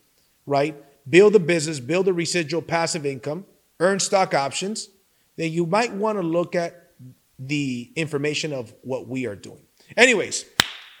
right? 0.46 0.76
Build 1.08 1.34
a 1.34 1.40
business, 1.40 1.80
build 1.80 2.06
a 2.06 2.12
residual 2.12 2.62
passive 2.62 3.04
income, 3.04 3.44
earn 3.80 3.98
stock 3.98 4.34
options, 4.34 4.88
then 5.36 5.50
you 5.50 5.66
might 5.66 5.92
want 5.92 6.18
to 6.18 6.22
look 6.22 6.54
at 6.54 6.92
the 7.38 7.90
information 7.96 8.52
of 8.52 8.72
what 8.82 9.08
we 9.08 9.26
are 9.26 9.34
doing. 9.34 9.62
Anyways, 9.96 10.44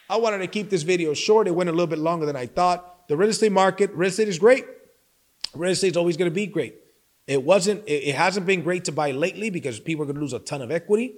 I 0.08 0.16
wanted 0.16 0.38
to 0.38 0.46
keep 0.48 0.70
this 0.70 0.82
video 0.82 1.14
short. 1.14 1.46
It 1.46 1.54
went 1.54 1.68
a 1.68 1.72
little 1.72 1.86
bit 1.86 1.98
longer 1.98 2.26
than 2.26 2.36
I 2.36 2.46
thought 2.46 2.89
the 3.10 3.16
real 3.16 3.30
estate 3.30 3.50
market, 3.50 3.90
real 3.92 4.08
estate 4.08 4.28
is 4.28 4.38
great. 4.38 4.64
Real 5.52 5.72
estate 5.72 5.88
is 5.88 5.96
always 5.96 6.16
going 6.16 6.30
to 6.30 6.34
be 6.34 6.46
great. 6.46 6.76
It 7.26 7.42
wasn't, 7.42 7.82
it 7.88 8.14
hasn't 8.14 8.46
been 8.46 8.62
great 8.62 8.84
to 8.84 8.92
buy 8.92 9.10
lately 9.10 9.50
because 9.50 9.80
people 9.80 10.04
are 10.04 10.06
going 10.06 10.14
to 10.14 10.20
lose 10.20 10.32
a 10.32 10.38
ton 10.38 10.62
of 10.62 10.70
equity. 10.70 11.14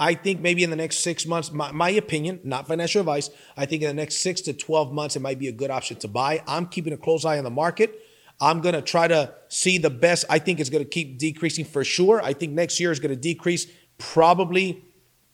I 0.00 0.14
think 0.14 0.40
maybe 0.40 0.64
in 0.64 0.70
the 0.70 0.76
next 0.76 1.00
six 1.00 1.26
months, 1.26 1.52
my, 1.52 1.72
my, 1.72 1.90
opinion, 1.90 2.40
not 2.42 2.66
financial 2.66 3.00
advice, 3.00 3.28
I 3.54 3.66
think 3.66 3.82
in 3.82 3.88
the 3.88 3.94
next 3.94 4.20
six 4.20 4.40
to 4.42 4.54
12 4.54 4.94
months, 4.94 5.14
it 5.14 5.20
might 5.20 5.38
be 5.38 5.48
a 5.48 5.52
good 5.52 5.70
option 5.70 5.98
to 5.98 6.08
buy. 6.08 6.42
I'm 6.46 6.68
keeping 6.68 6.94
a 6.94 6.96
close 6.96 7.26
eye 7.26 7.36
on 7.36 7.44
the 7.44 7.50
market. 7.50 8.00
I'm 8.40 8.62
going 8.62 8.74
to 8.74 8.80
try 8.80 9.06
to 9.06 9.34
see 9.48 9.76
the 9.76 9.90
best. 9.90 10.24
I 10.30 10.38
think 10.38 10.58
it's 10.58 10.70
going 10.70 10.84
to 10.84 10.88
keep 10.88 11.18
decreasing 11.18 11.66
for 11.66 11.84
sure. 11.84 12.18
I 12.22 12.32
think 12.32 12.54
next 12.54 12.80
year 12.80 12.92
is 12.92 12.98
going 12.98 13.14
to 13.14 13.20
decrease 13.20 13.66
probably 13.98 14.82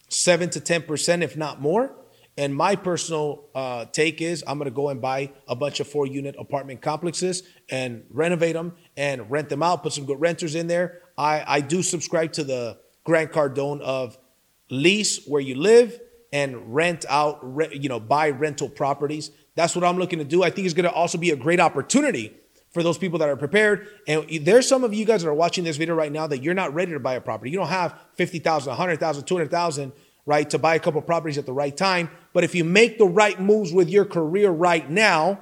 seven 0.09 0.51
to 0.51 0.61
10%, 0.61 1.23
if 1.23 1.37
not 1.37 1.61
more. 1.61 1.95
And 2.37 2.55
my 2.55 2.77
personal 2.77 3.45
uh, 3.55 3.85
take 3.87 4.23
is 4.23 4.43
I'm 4.47 4.59
going 4.59 4.71
to 4.71 4.75
go 4.75 4.89
and 4.89 5.01
buy 5.01 5.33
a 5.47 5.55
bunch 5.55 5.81
of 5.81 5.87
four 5.87 6.07
unit 6.07 6.35
apartment 6.39 6.81
complexes 6.81 7.43
and 7.71 8.05
renovate 8.11 8.55
them 8.55 8.75
and 8.97 9.31
rent 9.31 9.51
them 9.51 9.63
out, 9.63 9.83
put 9.83 9.93
some 9.93 10.07
good 10.07 10.21
renters 10.21 10.55
in 10.55 10.67
there. 10.67 11.01
I, 11.19 11.45
I 11.47 11.61
do 11.61 11.83
subscribe 11.83 12.33
to 12.35 12.45
the 12.45 12.79
Grant 13.05 13.33
Cardone 13.33 13.81
of 13.81 14.17
lease 14.71 15.27
where 15.27 15.43
you 15.43 15.57
live 15.57 16.01
and 16.33 16.75
rent 16.75 17.05
out, 17.09 17.45
you 17.73 17.91
know, 17.91 18.01
buy 18.01 18.31
rental 18.31 18.69
properties. 18.69 19.31
That's 19.55 19.77
what 19.77 19.85
I'm 19.85 19.99
looking 19.99 20.19
to 20.19 20.25
do. 20.25 20.43
I 20.43 20.49
think 20.49 20.65
it's 20.65 20.75
going 20.75 20.85
to 20.85 20.93
also 20.93 21.19
be 21.19 21.31
a 21.31 21.37
great 21.37 21.61
opportunity 21.61 22.35
for 22.73 22.83
those 22.83 22.97
people 22.97 23.19
that 23.19 23.29
are 23.29 23.37
prepared. 23.37 23.87
And 24.09 24.27
there's 24.47 24.67
some 24.67 24.83
of 24.83 24.95
you 24.95 25.05
guys 25.05 25.23
that 25.23 25.29
are 25.29 25.35
watching 25.35 25.65
this 25.65 25.77
video 25.77 25.95
right 25.95 26.11
now 26.11 26.27
that 26.27 26.43
you're 26.43 26.55
not 26.55 26.73
ready 26.73 26.93
to 26.93 27.01
buy 27.01 27.15
a 27.15 27.21
property. 27.21 27.51
You 27.51 27.59
don't 27.59 27.69
have 27.69 27.99
50,000, 28.15 28.71
100,000, 28.71 29.25
200,000 29.25 29.93
right, 30.27 30.49
to 30.51 30.59
buy 30.59 30.75
a 30.75 30.79
couple 30.79 31.03
properties 31.03 31.39
at 31.39 31.47
the 31.47 31.53
right 31.53 31.77
time. 31.77 32.11
But 32.33 32.45
if 32.45 32.55
you 32.55 32.65
make 32.65 32.99
the 32.99 33.07
right 33.07 33.41
moves 33.41 33.73
with 33.73 33.89
your 33.89 34.05
career 34.05 34.51
right 34.51 34.89
now, 34.89 35.41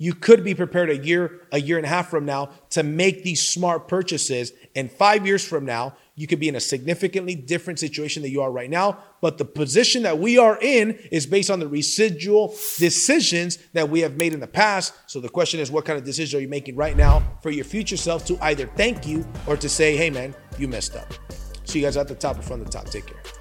you 0.00 0.14
could 0.14 0.42
be 0.42 0.54
prepared 0.54 0.88
a 0.88 0.96
year, 0.96 1.42
a 1.52 1.60
year 1.60 1.76
and 1.76 1.84
a 1.84 1.88
half 1.88 2.08
from 2.08 2.24
now 2.24 2.48
to 2.70 2.82
make 2.82 3.22
these 3.22 3.46
smart 3.46 3.86
purchases. 3.86 4.50
And 4.74 4.90
five 4.90 5.26
years 5.26 5.46
from 5.46 5.66
now, 5.66 5.94
you 6.14 6.26
could 6.26 6.40
be 6.40 6.48
in 6.48 6.56
a 6.56 6.60
significantly 6.60 7.34
different 7.34 7.78
situation 7.78 8.22
than 8.22 8.32
you 8.32 8.40
are 8.40 8.50
right 8.50 8.70
now. 8.70 8.98
But 9.20 9.36
the 9.36 9.44
position 9.44 10.04
that 10.04 10.18
we 10.18 10.38
are 10.38 10.58
in 10.62 10.98
is 11.12 11.26
based 11.26 11.50
on 11.50 11.60
the 11.60 11.68
residual 11.68 12.48
decisions 12.78 13.58
that 13.74 13.90
we 13.90 14.00
have 14.00 14.16
made 14.16 14.32
in 14.32 14.40
the 14.40 14.46
past. 14.46 14.94
So 15.06 15.20
the 15.20 15.28
question 15.28 15.60
is, 15.60 15.70
what 15.70 15.84
kind 15.84 15.98
of 15.98 16.04
decisions 16.04 16.34
are 16.34 16.40
you 16.40 16.48
making 16.48 16.76
right 16.76 16.96
now 16.96 17.22
for 17.42 17.50
your 17.50 17.66
future 17.66 17.98
self 17.98 18.24
to 18.26 18.38
either 18.42 18.70
thank 18.76 19.06
you 19.06 19.26
or 19.46 19.58
to 19.58 19.68
say, 19.68 19.98
hey, 19.98 20.08
man, 20.08 20.34
you 20.58 20.66
messed 20.66 20.96
up. 20.96 21.12
See 21.64 21.80
you 21.80 21.84
guys 21.84 21.98
at 21.98 22.08
the 22.08 22.14
top 22.14 22.38
or 22.38 22.42
from 22.42 22.64
the 22.64 22.70
top. 22.70 22.86
Take 22.86 23.06
care. 23.06 23.39